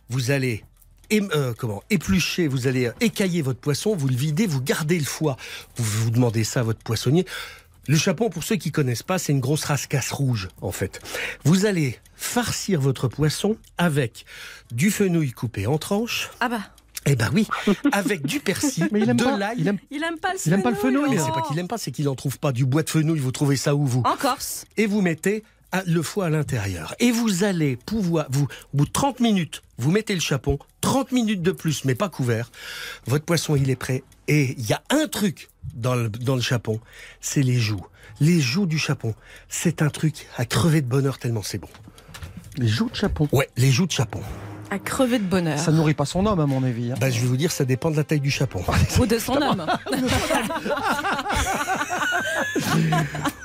[0.08, 0.64] vous allez
[1.12, 5.04] euh, comment éplucher, vous allez euh, écailler votre poisson, vous le videz, vous gardez le
[5.04, 5.36] foie.
[5.76, 7.26] Vous vous demandez ça à votre poissonnier.
[7.90, 11.00] Le chapon, pour ceux qui connaissent pas, c'est une grosse rascasse rouge, en fait.
[11.42, 14.24] Vous allez farcir votre poisson avec
[14.70, 16.30] du fenouil coupé en tranches.
[16.38, 16.60] Ah bah,
[17.06, 17.48] Eh ben oui,
[17.90, 19.36] avec du persil, Mais il aime de pas.
[19.36, 19.56] l'ail.
[19.58, 19.78] Il aime...
[19.90, 21.26] il aime pas le Il aime pas le fenouil, Mais Laurent.
[21.34, 23.18] c'est pas qu'il aime pas, c'est qu'il en trouve pas du bois de fenouil.
[23.18, 24.02] Vous trouvez ça où vous?
[24.06, 24.66] En Corse.
[24.76, 25.42] Et vous mettez
[25.72, 26.94] à- le foie à l'intérieur.
[27.00, 28.44] Et vous allez pouvoir, vous,
[28.74, 32.08] au bout de 30 minutes, vous mettez le chapon, 30 minutes de plus, mais pas
[32.08, 32.50] couvert.
[33.06, 34.02] Votre poisson, il est prêt.
[34.28, 36.80] Et il y a un truc dans le, dans le chapon,
[37.20, 37.84] c'est les joues.
[38.20, 39.14] Les joues du chapon,
[39.48, 41.68] c'est un truc à crever de bonheur tellement c'est bon.
[42.56, 43.28] Les joues de chapon.
[43.32, 44.20] Ouais, les joues de chapon.
[44.72, 45.58] À crever de bonheur.
[45.58, 46.92] Ça nourrit pas son homme, à mon avis.
[46.92, 46.96] hein.
[47.00, 48.62] Bah, je vais vous dire, ça dépend de la taille du chapon.
[49.00, 49.66] Ou de son homme.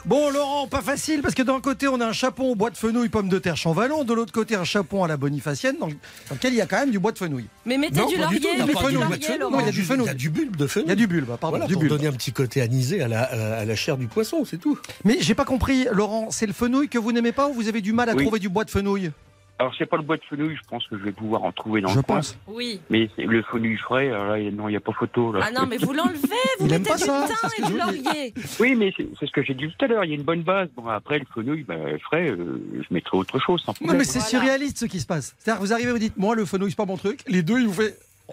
[0.06, 2.78] Bon, Laurent, pas facile, parce que d'un côté, on a un chapon au bois de
[2.78, 4.03] fenouil, pommes de terre, chanvallon.
[4.03, 5.93] De l'autre côté, un chapon à la bonifacienne, dans, dans
[6.32, 7.45] lequel il y a quand même du bois de fenouil.
[7.66, 9.20] Mais mettez Non, du pas du laurier, il y a mettez pas du de laurier,
[9.22, 9.39] fenouil.
[9.39, 9.51] Laurent.
[9.51, 10.06] Non, il y a du fenouil.
[10.06, 10.86] Il y a du bulbe de fenouil.
[10.86, 11.49] Il y a du bulbe, pardon.
[11.58, 11.93] Voilà, du pour bulbe.
[11.93, 14.78] donner un petit côté anisé à la, à la chair du poisson, c'est tout.
[15.06, 17.82] Mais j'ai pas compris, Laurent, c'est le fenouil que vous n'aimez pas ou vous avez
[17.82, 18.24] du mal à Oui.
[18.24, 19.12] trouver du bois de fenouil?
[19.58, 21.80] Alors, c'est pas le bois de fenouil, je pense que je vais pouvoir en trouver
[21.80, 22.18] dans Je le coin.
[22.18, 22.38] pense.
[22.47, 22.82] Oui.
[22.89, 24.91] Mais c'est le fenouil frais, alors là, il y a- non, il n'y a pas
[24.91, 25.32] photo.
[25.32, 25.39] Là.
[25.47, 26.18] Ah non, mais vous l'enlevez,
[26.60, 28.34] vous Il aime mettez pas du ça, thym et du laurier.
[28.60, 30.24] Oui, mais c'est c'est ce que j'ai dit tout à l'heure, il y a une
[30.24, 30.68] bonne base.
[30.76, 33.97] Bon, après, le fenouil, bah, frais, euh, je mettrai autre chose sans Non, problème.
[33.99, 35.34] mais c'est surréaliste ce qui se passe.
[35.38, 37.22] C'est-à-dire que vous arrivez, vous dites, moi, le fenouil, c'est pas mon truc.
[37.28, 37.89] Les deux, ils vous font,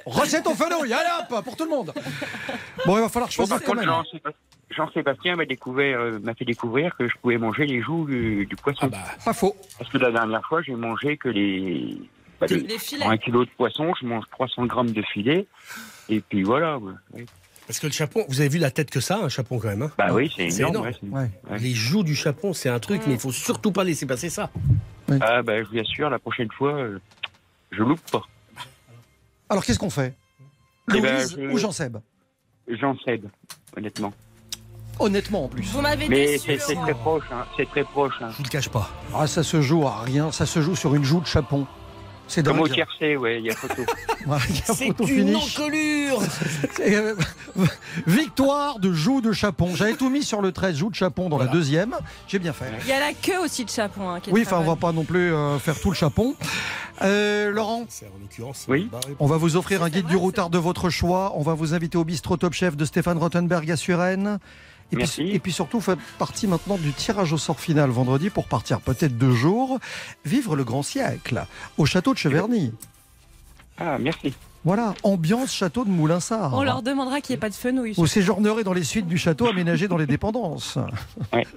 [0.07, 1.93] recette ton fenouil, allez hop, pour tout le monde.
[2.87, 3.91] Bon, il va falloir choisir quand même.
[4.71, 8.57] Jean-Sébastien m'a découvert, euh, m'a fait découvrir que je pouvais manger les joues du, du
[8.57, 8.91] poisson.
[9.25, 9.55] Pas faux.
[9.79, 11.99] Parce que la dernière fois, j'ai mangé que les,
[12.41, 13.03] bah, les- les filets.
[13.03, 15.47] pour un kilo de poisson, je mange 300 grammes de filet.
[16.09, 16.79] Et puis voilà.
[16.79, 17.27] ouais.
[17.67, 19.83] Parce que le chapon, vous avez vu la tête que ça, un chapon quand même.
[19.83, 19.93] hein?
[19.99, 20.71] Bah oui, c'est énorme.
[20.75, 20.87] énorme.
[20.87, 21.31] ouais, c'est- Ouais.
[21.51, 21.59] ouais.
[21.59, 24.51] Les joues du chapon, c'est un truc, mais il faut surtout pas laisser passer ça.
[25.21, 26.99] Ah bah je vous assure, la prochaine fois, euh,
[27.73, 28.23] je loupe pas.
[29.53, 30.15] Alors, qu'est-ce qu'on fait
[30.95, 31.99] Eh ben, Louise je- ou Jean-Seb
[32.69, 33.29] J'en cède,
[33.77, 34.15] honnêtement.
[34.99, 35.65] Honnêtement, en plus.
[35.73, 38.15] Vous m'avez Mais déçu, c'est très proche, hein, c'est très proche.
[38.23, 38.29] Hein.
[38.31, 38.89] Je vous le cache pas.
[39.15, 40.33] Ah, ça se joue à rien.
[40.33, 41.67] Ça se joue sur une joue de chapon.
[42.33, 43.83] C'est Comme au tiercé, ouais, il y a photo.
[44.25, 46.23] Voilà, il y a C'est photo une encolure
[46.81, 47.15] euh,
[48.07, 49.75] Victoire de joue de chapon.
[49.75, 51.95] J'avais tout mis sur le 13, joue de chapon dans la deuxième.
[52.29, 52.65] J'ai bien fait.
[52.85, 54.09] Il y a la queue aussi de chapon.
[54.09, 56.35] hein, qui est Oui, enfin, on va pas non plus euh, faire tout le chapon.
[57.03, 58.65] Euh, Laurent, en l'occurrence.
[58.69, 58.89] Oui.
[59.19, 61.33] on va vous offrir un guide vrai, du routard de votre choix.
[61.37, 64.39] On va vous inviter au bistrot Top Chef de Stéphane Rottenberg à Suresnes.
[64.93, 65.23] Et puis, Merci.
[65.23, 69.17] et puis surtout, faites partie maintenant du tirage au sort final vendredi pour partir peut-être
[69.17, 69.79] deux jours,
[70.27, 71.47] vivre le grand siècle
[71.79, 72.73] au château de Cheverny.
[73.79, 74.35] Ah, merci.
[74.65, 76.55] Voilà, ambiance château de Moulinsart.
[76.55, 77.95] On leur demandera qu'il n'y ait pas de fenouil.
[77.97, 80.79] Vous séjournerez dans les suites du château aménagé dans les dépendances.
[81.33, 81.47] Ouais.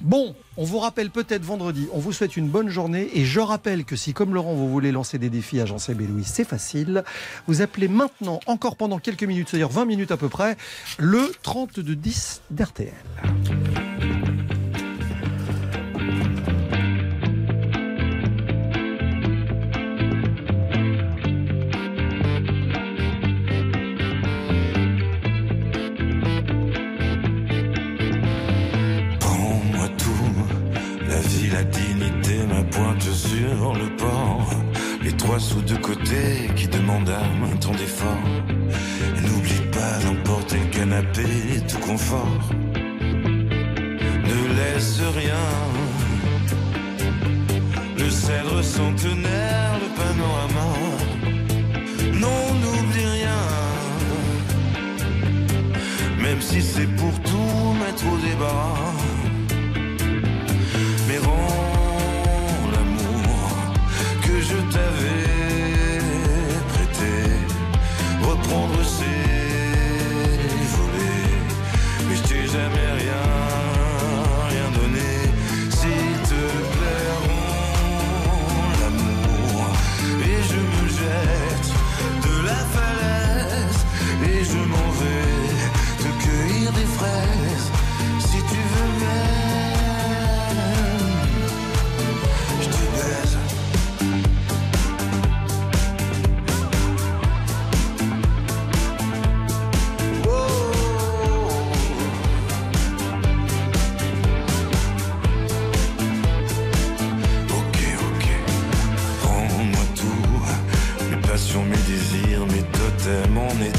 [0.00, 3.84] Bon, on vous rappelle peut-être vendredi, on vous souhaite une bonne journée et je rappelle
[3.84, 7.02] que si comme Laurent vous voulez lancer des défis à Jean-Seb Louis, c'est facile.
[7.48, 10.56] Vous appelez maintenant, encore pendant quelques minutes, c'est-à-dire 20 minutes à peu près,
[10.98, 12.92] le 3210 d'RTL.
[36.56, 38.24] Qui demandent un temps d'effort.
[39.16, 41.24] Et n'oublie pas d'emporter le canapé,
[41.68, 42.38] tout confort.
[44.24, 45.46] Ne laisse rien.
[47.98, 50.68] Le cèdre centenaire, le panorama.
[52.14, 53.42] Non, n'oublie rien.
[56.22, 58.97] Même si c'est pour tout mettre au débat.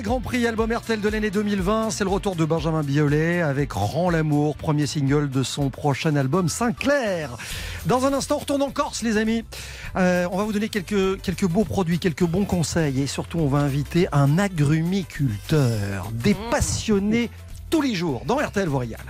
[0.00, 1.90] Grand Prix album RTL de l'année 2020.
[1.90, 6.48] C'est le retour de Benjamin Biolay avec Rend l'amour, premier single de son prochain album
[6.48, 7.36] Sinclair.
[7.84, 9.44] Dans un instant, on retourne en Corse, les amis.
[9.96, 13.48] Euh, on va vous donner quelques, quelques beaux produits, quelques bons conseils et surtout, on
[13.48, 17.28] va inviter un agrumiculteur, des passionnés
[17.68, 19.00] tous les jours dans RTL vous régale.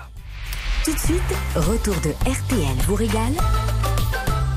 [0.84, 1.22] Tout de suite,
[1.54, 3.34] retour de RTL vous régale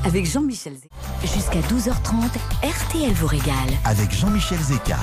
[0.04, 0.88] avec Jean-Michel Zé.
[1.22, 2.30] Jusqu'à 12h30,
[2.62, 3.54] RTL vous régale.
[3.84, 4.98] Avec Jean-Michel Zeka.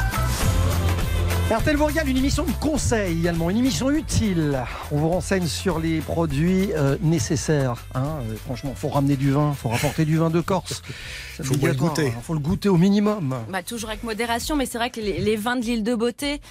[1.52, 4.60] RTL vous une émission de conseil également, une émission utile.
[4.92, 7.76] On vous renseigne sur les produits euh, nécessaires.
[7.94, 8.06] hein.
[8.28, 10.82] Euh, franchement, faut ramener du vin, faut rapporter du vin de Corse.
[11.38, 12.08] C'est Faut moins le goûter.
[12.08, 12.22] hein.
[12.24, 13.36] Faut le goûter au minimum.
[13.50, 16.42] Bah, toujours avec modération, mais c'est vrai que les, les vins de l'île de Beauté,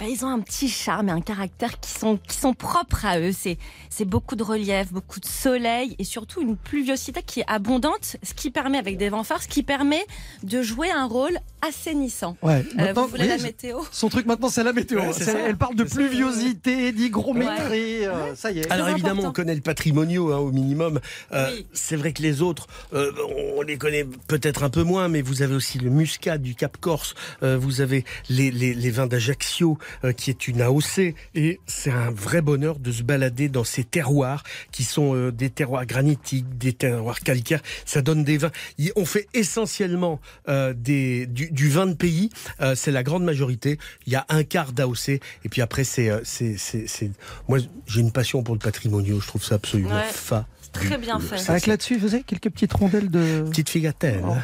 [0.00, 3.20] bah, ils ont un petit charme et un caractère qui sont, qui sont propres à
[3.20, 3.32] eux.
[3.32, 3.58] C'est,
[3.90, 8.32] c'est beaucoup de relief, beaucoup de soleil et surtout une pluviosité qui est abondante, ce
[8.34, 10.04] qui permet, avec des vents forts, ce qui permet
[10.42, 12.36] de jouer un rôle assainissant.
[12.42, 12.64] Ouais.
[12.78, 13.80] Euh, vous voulez la météo?
[13.92, 15.00] Son truc maintenant, c'est la météo.
[15.00, 15.30] Ouais, c'est.
[15.38, 18.06] Elle parle de pluviosité, d'hygrométrie.
[18.06, 18.70] euh, ça y est.
[18.72, 19.28] Alors évidemment, important.
[19.28, 20.98] on connaît le patrimonio hein, au minimum.
[21.32, 21.66] Euh, Oui.
[21.72, 23.12] C'est vrai que les autres, euh,
[23.56, 26.76] on les connaît peut-être un peu moins, mais vous avez aussi le muscat du Cap
[26.78, 31.60] Corse, euh, vous avez les, les, les vins d'Ajaccio, euh, qui est une AOC, et
[31.66, 35.86] c'est un vrai bonheur de se balader dans ces terroirs qui sont euh, des terroirs
[35.86, 37.62] granitiques, des terroirs calcaires.
[37.84, 38.50] Ça donne des vins.
[38.96, 42.30] On fait essentiellement euh, des, du, du vin de pays.
[42.60, 43.78] Euh, c'est la grande majorité.
[44.06, 45.20] Il y a un quart d'AOC, et
[45.50, 47.10] puis après c'est, euh, c'est, c'est, c'est-
[47.48, 49.20] moi j'ai une passion pour le patrimonio.
[49.20, 50.02] Je trouve ça absolument Ouais.
[50.12, 50.46] fa.
[50.72, 51.50] Très bien fait.
[51.50, 53.44] Avec là-dessus, vous avez quelques petites rondelles de.
[53.50, 54.22] Petite figatelle.
[54.24, 54.34] Oh.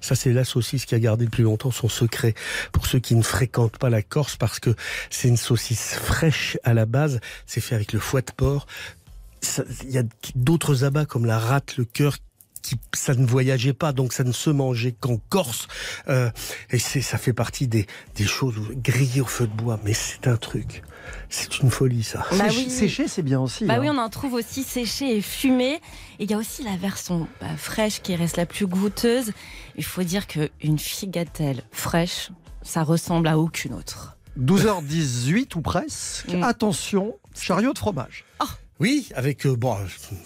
[0.00, 2.34] Ça, c'est la saucisse qui a gardé le plus longtemps son secret
[2.72, 4.74] pour ceux qui ne fréquentent pas la Corse parce que
[5.10, 7.20] c'est une saucisse fraîche à la base.
[7.46, 8.66] C'est fait avec le foie de porc.
[9.84, 10.02] Il y a
[10.34, 12.18] d'autres abats comme la rate, le cœur
[12.62, 15.68] qui, ça ne voyageait pas, donc ça ne se mangeait qu'en Corse.
[16.08, 16.30] Euh,
[16.70, 19.78] et c'est, ça fait partie des, des choses grillées au feu de bois.
[19.84, 20.82] Mais c'est un truc.
[21.30, 22.26] C'est une folie, ça.
[22.32, 22.70] Bah Séché- oui.
[22.70, 23.64] Séché, c'est bien aussi.
[23.64, 23.80] Bah hein.
[23.80, 25.80] oui, on en trouve aussi séché et fumé.
[26.18, 29.32] Et il y a aussi la version bah, fraîche qui reste la plus goûteuse.
[29.76, 32.30] Il faut dire qu'une figatelle fraîche,
[32.62, 34.16] ça ressemble à aucune autre.
[34.38, 36.28] 12h18 ou presque.
[36.28, 36.42] Mm.
[36.42, 38.24] Attention, chariot de fromage.
[38.80, 39.76] Oui, avec euh, bon,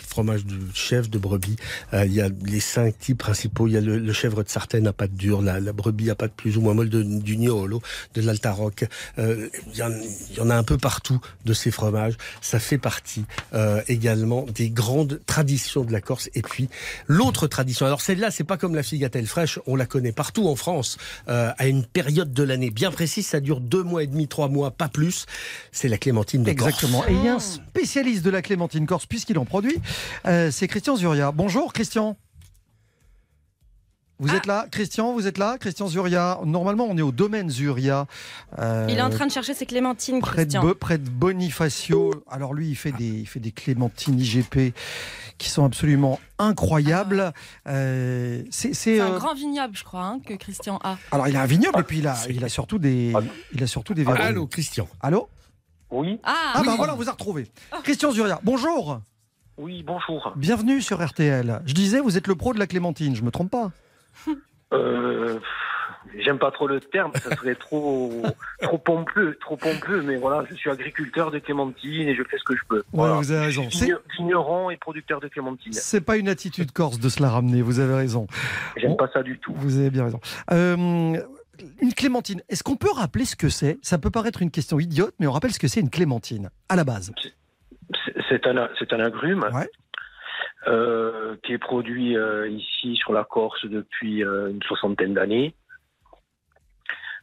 [0.07, 1.57] fromage de chèvre, de brebis.
[1.95, 3.67] Euh, Il y a les cinq types principaux.
[3.67, 6.59] Il y a le, chèvre de Sartène à pâte dure, la, brebis à pâte plus
[6.59, 7.81] ou moins molle de, du Niolo,
[8.15, 8.85] de l'Altaroc.
[9.19, 12.15] Euh, il, y en, a un peu partout de ces fromages.
[12.43, 13.25] Ça fait partie
[13.55, 16.29] euh, également des grandes traditions de la Corse.
[16.35, 16.69] Et puis
[17.07, 17.87] l'autre tradition.
[17.87, 19.59] Alors celle-là, c'est pas comme la figatelle fraîche.
[19.67, 23.27] On la connaît partout en France à une période de l'année bien précise.
[23.27, 25.27] Ça dure deux mois et demi, trois mois, pas plus.
[25.71, 27.01] C'est la clémentine de Exactement.
[27.01, 27.61] Corse.
[27.72, 29.77] Un spécialiste de la clémentine corse, puisqu'il en produit.
[30.27, 31.33] Euh, c'est Christian Zuria.
[31.33, 32.17] Bonjour, Christian.
[34.19, 36.39] Vous êtes là, Christian, vous êtes là, Christian Zuria.
[36.45, 38.07] Normalement, on est au domaine Zuria.
[38.59, 40.63] euh, Il est en train de chercher ses clémentines, près de, Christian.
[40.63, 42.23] Bo- près de Bonifacio.
[42.31, 44.75] Alors lui, il fait des, il fait des clémentines IGP
[45.39, 47.33] qui sont absolument incroyables.
[47.67, 50.99] Euh, c'est, un euh, grand vignoble, je crois, hein, que Christian a.
[51.11, 53.13] Alors il a un vignoble et puis il a, il a surtout des,
[53.55, 54.07] il a surtout des.
[54.07, 54.87] Allô, Christian.
[55.01, 55.29] Allô?
[55.93, 56.19] Oui.
[56.25, 56.67] Ah, Ah oui.
[56.67, 57.47] ben voilà, on vous a retrouvé.
[57.85, 59.01] Christian Zuria, bonjour.
[59.59, 60.33] Oui, bonjour.
[60.37, 61.61] Bienvenue sur RTL.
[61.67, 63.71] Je disais, vous êtes le pro de la clémentine, je me trompe pas
[64.73, 65.39] Euh,
[66.19, 68.23] J'aime pas trop le terme, ça serait trop
[68.63, 72.45] trop pompeux, trop pompeux, mais voilà, je suis agriculteur de clémentines et je fais ce
[72.45, 72.79] que je peux.
[72.79, 73.15] Ouais, Voilà.
[73.15, 73.69] vous avez raison.
[74.19, 75.73] Vigneron et producteur de clémentines.
[75.73, 78.27] c'est pas une attitude corse de se la ramener, vous avez raison.
[78.77, 79.53] J'aime pas ça du tout.
[79.57, 80.21] Vous avez bien raison.
[80.51, 81.17] Euh,
[81.81, 83.79] une clémentine, est-ce qu'on peut rappeler ce que c'est?
[83.83, 86.77] Ça peut paraître une question idiote, mais on rappelle ce que c'est une clémentine, à
[86.77, 87.13] la base.
[88.29, 89.69] C'est- un un agrume Ouais.
[90.67, 95.55] euh, qui est produit euh, ici sur la Corse depuis euh, une soixantaine d'années.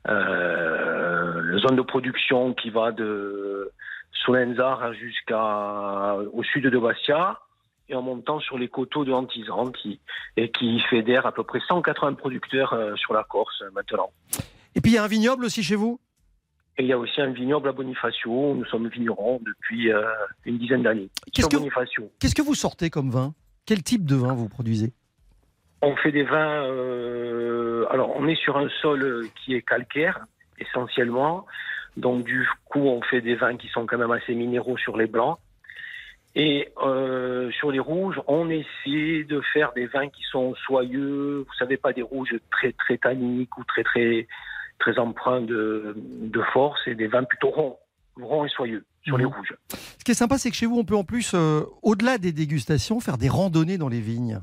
[0.05, 3.71] La zone de production qui va de
[4.25, 7.39] Solenzar jusqu'à au sud de Bastia
[7.89, 9.99] et en montant sur les coteaux de Antizan qui,
[10.37, 14.11] et qui fédère à peu près 180 producteurs euh, sur la Corse euh, maintenant.
[14.75, 15.99] Et puis il y a un vignoble aussi chez vous?
[16.77, 20.03] Et il y a aussi un vignoble à Bonifacio, où nous sommes vignerons depuis euh,
[20.45, 21.09] une dizaine d'années.
[21.33, 21.57] Qu'est-ce que-.
[22.19, 23.33] Qu'est-ce que vous sortez comme vin?
[23.65, 24.93] Quel type de vin vous produisez?
[25.81, 26.63] On fait des vins.
[26.63, 30.21] euh, alors, on est sur un sol qui est calcaire,
[30.57, 31.45] essentiellement.
[31.97, 35.07] Donc, du coup, on fait des vins qui sont quand même assez minéraux sur les
[35.07, 35.37] blancs.
[36.41, 41.43] Et euh, sur les rouges, on essaie de faire des vins qui sont soyeux.
[41.45, 44.25] Vous savez, pas des rouges très très tanniques ou très très
[44.79, 47.77] très empreints de, de force, et des vins plutôt ronds,
[48.15, 49.33] ronds et soyeux sur les Mhm.
[49.33, 49.53] rouges.
[49.97, 52.31] Ce qui est sympa, c'est que chez vous, on peut en plus, euh, au-delà des
[52.31, 54.39] dégustations, faire des randonnées dans les vignes.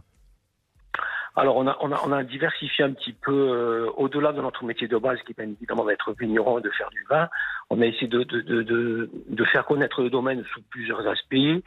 [1.39, 4.65] Alors, on a, on, a, on a diversifié un petit peu, euh, au-delà de notre
[4.65, 7.29] métier de base, qui est bien évidemment d'être vigneron et de faire du vin.
[7.71, 11.63] On a essayé de, de, de faire connaître le domaine sous plusieurs aspects.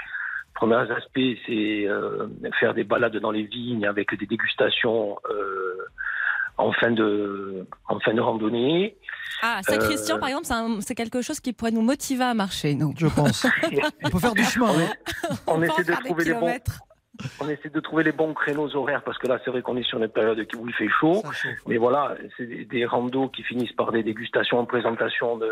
[0.60, 2.28] Premier aspect, c'est euh,
[2.60, 5.88] faire des balades dans les vignes avec des dégustations euh,
[6.58, 8.98] en, fin de, en fin de randonnée.
[9.42, 12.76] Ah, ça, Euh, Christian, par exemple, c'est quelque chose qui pourrait nous motiver à marcher,
[12.76, 12.94] nous.
[12.98, 13.46] Je pense.
[14.04, 14.68] On peut faire du chemin.
[14.70, 15.36] hein.
[15.48, 16.54] On essaie de des trouver les bons.
[17.40, 19.84] On essaie de trouver les bons créneaux horaires parce que là, c'est vrai qu'on est
[19.88, 21.24] sur une période où il fait chaud.
[21.68, 25.50] Mais voilà, c'est des, des randos qui finissent par des dégustations en présentation de,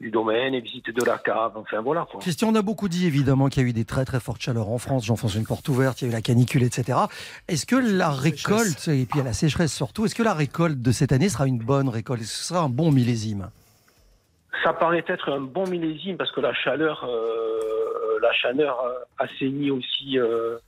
[0.00, 1.52] du domaine et visite de la cave.
[1.56, 2.06] Enfin voilà.
[2.10, 2.20] Quoi.
[2.20, 4.68] Christian, on a beaucoup dit évidemment qu'il y a eu des très très fortes chaleurs
[4.68, 5.04] en France.
[5.04, 6.98] J'enfonce une porte ouverte, il y a eu la canicule, etc.
[7.48, 10.34] Est-ce que la récolte, et puis il y a la sécheresse surtout, est-ce que la
[10.34, 12.22] récolte de cette année sera une bonne récolte?
[12.22, 13.50] Est-ce que ce sera un bon millésime?
[14.64, 19.70] Ça paraît être un bon millésime parce que la chaleur, euh, la chaleur euh, assainit
[19.70, 20.58] aussi euh,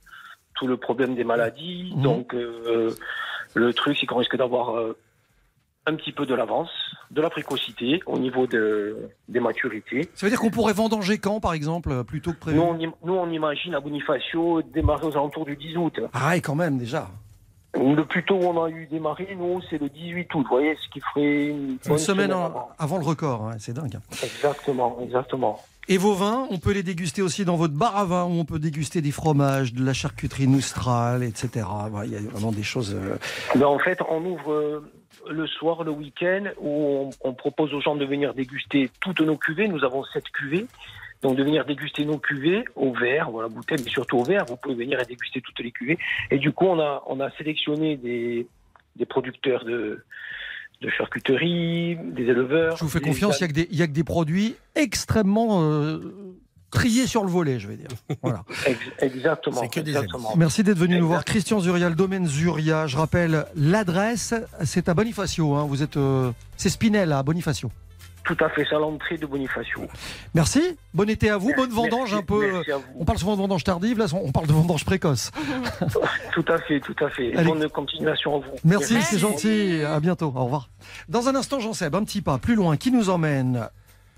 [0.55, 1.93] tout le problème des maladies.
[1.95, 2.01] Mhm.
[2.01, 2.89] Donc euh,
[3.53, 4.97] le truc, c'est qu'on risque d'avoir euh,
[5.87, 6.69] un petit peu de l'avance,
[7.09, 10.09] de la précocité au niveau de, des maturités.
[10.13, 13.13] Ça veut dire qu'on pourrait vendanger quand, par exemple, plutôt que prévu Nous on, nous,
[13.13, 15.99] on imagine à Bonifacio démarrer aux alentours du 10 août.
[16.13, 17.09] Ah, et quand même déjà.
[17.73, 20.43] Le plus tôt où on a eu démarré, nous, c'est le 18 août.
[20.43, 22.69] Vous voyez, ce qui ferait une, semaine avant.
[22.77, 23.97] avant le record, hein, c'est dingue.
[24.23, 25.63] Exactement, exactement.
[25.87, 28.45] Et vos vins, on peut les déguster aussi dans votre bar à vin où on
[28.45, 31.65] peut déguster des fromages, de la charcuterie Noustral, etc.
[32.05, 32.93] Il y a vraiment des choses.
[32.93, 33.15] euh,
[33.55, 34.83] Ben, en fait, on ouvre
[35.29, 39.37] le soir, le week-end, où on, on propose aux gens de venir déguster toutes nos
[39.37, 39.67] cuvées.
[39.67, 40.65] Nous avons sept cuvées.
[41.21, 44.23] Donc, de venir déguster nos cuvées au verre, ou à la bouteille, mais surtout au
[44.23, 44.43] verre.
[44.45, 45.99] Vous pouvez venir et déguster toutes les cuvées.
[46.31, 48.47] Et du coup, on a, on a sélectionné des,
[48.95, 50.03] des producteurs de,
[50.81, 52.75] de charcuterie, des éleveurs.
[52.77, 54.55] Je vous fais confiance, il n'y a, que des- il y a que des produits
[54.73, 55.99] extrêmement euh,
[56.71, 57.89] triés sur le volet, je vais dire.
[58.23, 58.43] Voilà.
[58.65, 59.61] Ex- Exactement.
[59.61, 60.33] C'est que des exactement.
[60.37, 61.23] Merci d'être venu nous voir.
[61.25, 62.87] Christian Zuria, le domaine Zuria.
[62.87, 65.53] Je rappelle l'adresse, c'est à Bonifacio.
[65.55, 65.65] hein.
[65.67, 67.69] Vous êtes, euh, c'est Spinel à Bonifacio.
[68.23, 69.81] Tout à fait, c'est à l'entrée de Bonifacio.
[70.35, 70.61] Merci.
[70.93, 71.51] Bon été à vous.
[71.57, 72.51] Bonne vendange Merci- un peu.
[72.51, 72.83] merci à vous.
[72.99, 75.31] On parle souvent de vendange tardive, là on parle de vendange précoce.
[76.31, 77.35] Tout à fait, tout à fait.
[77.35, 77.49] Allez.
[77.49, 78.51] Bonne continuation à vous.
[78.63, 79.81] Merci, c'est gentil.
[79.83, 80.31] À bientôt.
[80.35, 80.69] Au revoir.
[81.09, 83.67] Dans un instant, sais un petit pas plus loin qui nous emmène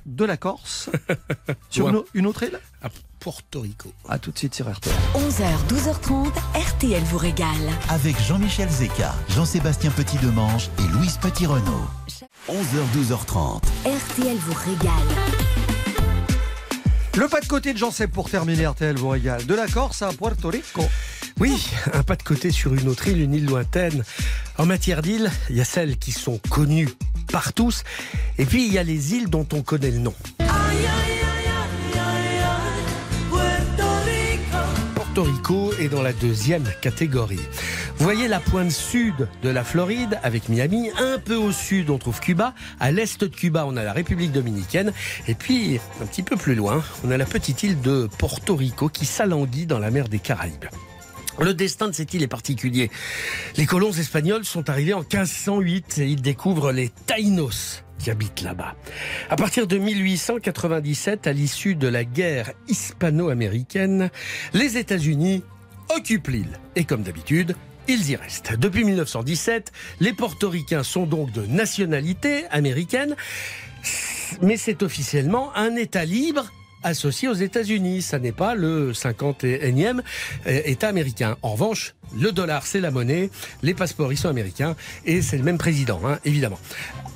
[0.05, 0.89] de la Corse
[1.69, 2.59] sur une, une autre île.
[2.81, 2.89] À
[3.19, 3.93] Porto Rico.
[4.09, 4.93] À tout de suite sur RTL.
[5.15, 7.47] 11h, 12h30, RTL vous régale.
[7.89, 11.87] Avec Jean-Michel Zeka, Jean-Sébastien Petit-Demange et Louise Petit-Renault.
[12.49, 13.61] 11h, 12h30.
[13.85, 15.52] RTL vous régale.
[17.15, 19.45] Le pas de côté de Jean Seb pour terminer RTL vous régale.
[19.45, 20.83] De la Corse à Puerto Rico.
[21.39, 24.03] Oui, un pas de côté sur une autre île, une île lointaine.
[24.57, 26.89] En matière d'îles, il y a celles qui sont connues
[27.31, 27.83] par tous,
[28.37, 30.13] et puis il y a les îles dont on connaît le nom.
[35.89, 37.39] Dans la deuxième catégorie.
[37.97, 42.19] Voyez la pointe sud de la Floride avec Miami, un peu au sud on trouve
[42.19, 44.93] Cuba, à l'est de Cuba on a la République dominicaine,
[45.27, 48.89] et puis un petit peu plus loin on a la petite île de Porto Rico
[48.89, 50.65] qui s'alanguit dans la mer des Caraïbes.
[51.39, 52.91] Le destin de cette île est particulier.
[53.57, 58.75] Les colons espagnols sont arrivés en 1508 et ils découvrent les Taïnos qui habitent là-bas.
[59.29, 64.11] À partir de 1897, à l'issue de la guerre hispano-américaine,
[64.53, 65.43] les États-Unis
[65.95, 66.59] occupent l'île.
[66.75, 67.55] Et comme d'habitude,
[67.87, 68.53] ils y restent.
[68.57, 73.15] Depuis 1917, les portoricains sont donc de nationalité américaine,
[74.41, 76.51] mais c'est officiellement un État libre
[76.83, 78.01] associé aux États-Unis.
[78.01, 80.01] Ça n'est pas le 51e
[80.47, 81.37] euh, État américain.
[81.41, 83.29] En revanche, le dollar, c'est la monnaie,
[83.61, 84.75] les passeports, ils sont américains,
[85.05, 86.59] et c'est le même président, hein, évidemment.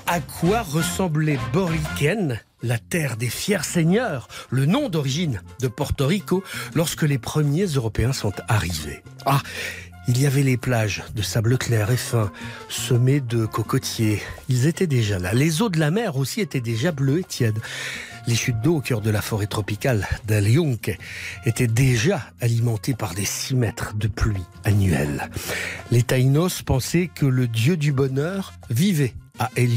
[0.09, 6.45] À quoi ressemblait Boriken la terre des fiers seigneurs, le nom d'origine de Porto Rico,
[6.75, 9.03] lorsque les premiers Européens sont arrivés?
[9.25, 9.41] Ah,
[10.07, 12.31] il y avait les plages de sable clair et fin,
[12.69, 14.21] semées de cocotiers.
[14.47, 15.33] Ils étaient déjà là.
[15.33, 17.59] Les eaux de la mer aussi étaient déjà bleues et tièdes.
[18.27, 20.97] Les chutes d'eau au cœur de la forêt tropicale d'El Yunque
[21.45, 25.29] étaient déjà alimentées par des 6 mètres de pluie annuelle.
[25.91, 29.71] Les Taïnos pensaient que le dieu du bonheur vivait à El.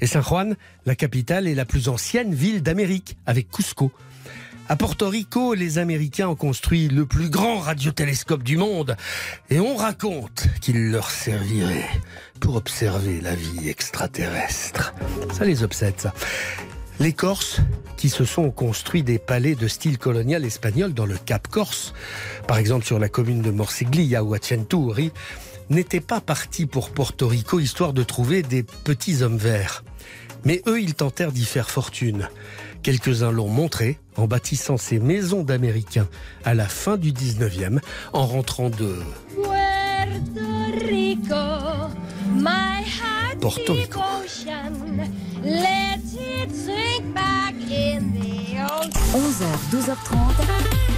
[0.00, 3.92] Et San Juan, la capitale, est la plus ancienne ville d'Amérique, avec Cusco.
[4.68, 8.96] À Porto Rico, les Américains ont construit le plus grand radiotélescope du monde
[9.48, 11.88] et on raconte qu'il leur servirait
[12.40, 14.92] pour observer la vie extraterrestre.
[15.32, 16.12] Ça les obsède, ça.
[16.98, 17.60] Les Corses,
[17.96, 21.94] qui se sont construits des palais de style colonial espagnol dans le Cap Corse,
[22.48, 24.38] par exemple sur la commune de Morsiglia ou à
[25.70, 29.84] n'étaient pas partis pour Porto Rico histoire de trouver des petits hommes verts.
[30.44, 32.28] Mais eux, ils tentèrent d'y faire fortune.
[32.82, 36.08] Quelques-uns l'ont montré en bâtissant ces maisons d'Américains
[36.44, 37.80] à la fin du 19e,
[38.12, 38.94] en rentrant de
[39.34, 41.34] Puerto Rico,
[42.32, 43.98] my heart Porto Rico.
[43.98, 45.10] devotion.
[45.42, 48.90] Let it sink back in the ocean.
[49.14, 50.95] 11h, 12h30.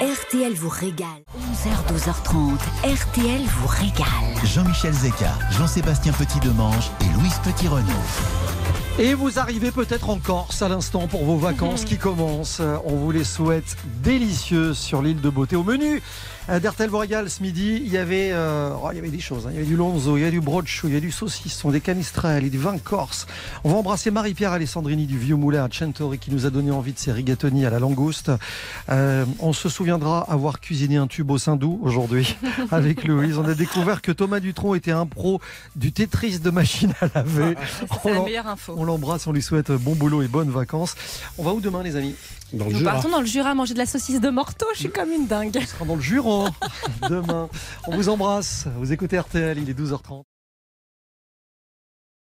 [0.00, 1.24] RTL vous régale.
[1.40, 2.58] 11h, 12h30.
[2.84, 4.44] RTL vous régale.
[4.44, 7.86] Jean-Michel Zeka, Jean-Sébastien Petit-Demange et Louise Petit-Renault.
[8.98, 12.60] Et vous arrivez peut-être en Corse à l'instant pour vos vacances qui commencent.
[12.84, 15.56] On vous les souhaite délicieuses sur l'île de Beauté.
[15.56, 16.02] Au menu
[16.48, 19.46] euh, d'Hertel Borégal ce midi, il y avait, euh, oh, il y avait des choses.
[19.46, 19.50] hein.
[19.52, 21.70] Il y avait du lonzo, il y avait du brochu, il y a du saucisson,
[21.70, 23.26] des canistrelles, et du vin corse.
[23.64, 26.92] On va embrasser Marie-Pierre Alessandrini du Vieux Moulin à Centori qui nous a donné envie
[26.92, 28.30] de ses rigatoni à la langouste.
[28.90, 32.36] Euh, on se souviendra avoir cuisiné un tube au Saint-Doux aujourd'hui
[32.70, 33.38] avec Louise.
[33.38, 35.40] On a découvert que Thomas Dutronc était un pro
[35.74, 37.54] du Tetris de machine à laver.
[38.02, 38.74] C'est la meilleure info.
[38.76, 40.94] on l'embrasse, on lui souhaite bon boulot et bonnes vacances.
[41.38, 42.14] On va où demain, les amis?
[42.52, 45.10] Dans Nous partons dans le Jura manger de la saucisse de Morteau, je suis comme
[45.10, 45.58] une dingue.
[45.60, 46.50] On sera dans le Jura
[47.10, 47.48] demain.
[47.86, 48.66] On vous embrasse.
[48.78, 50.22] Vous écoutez RTL, il est 12h30.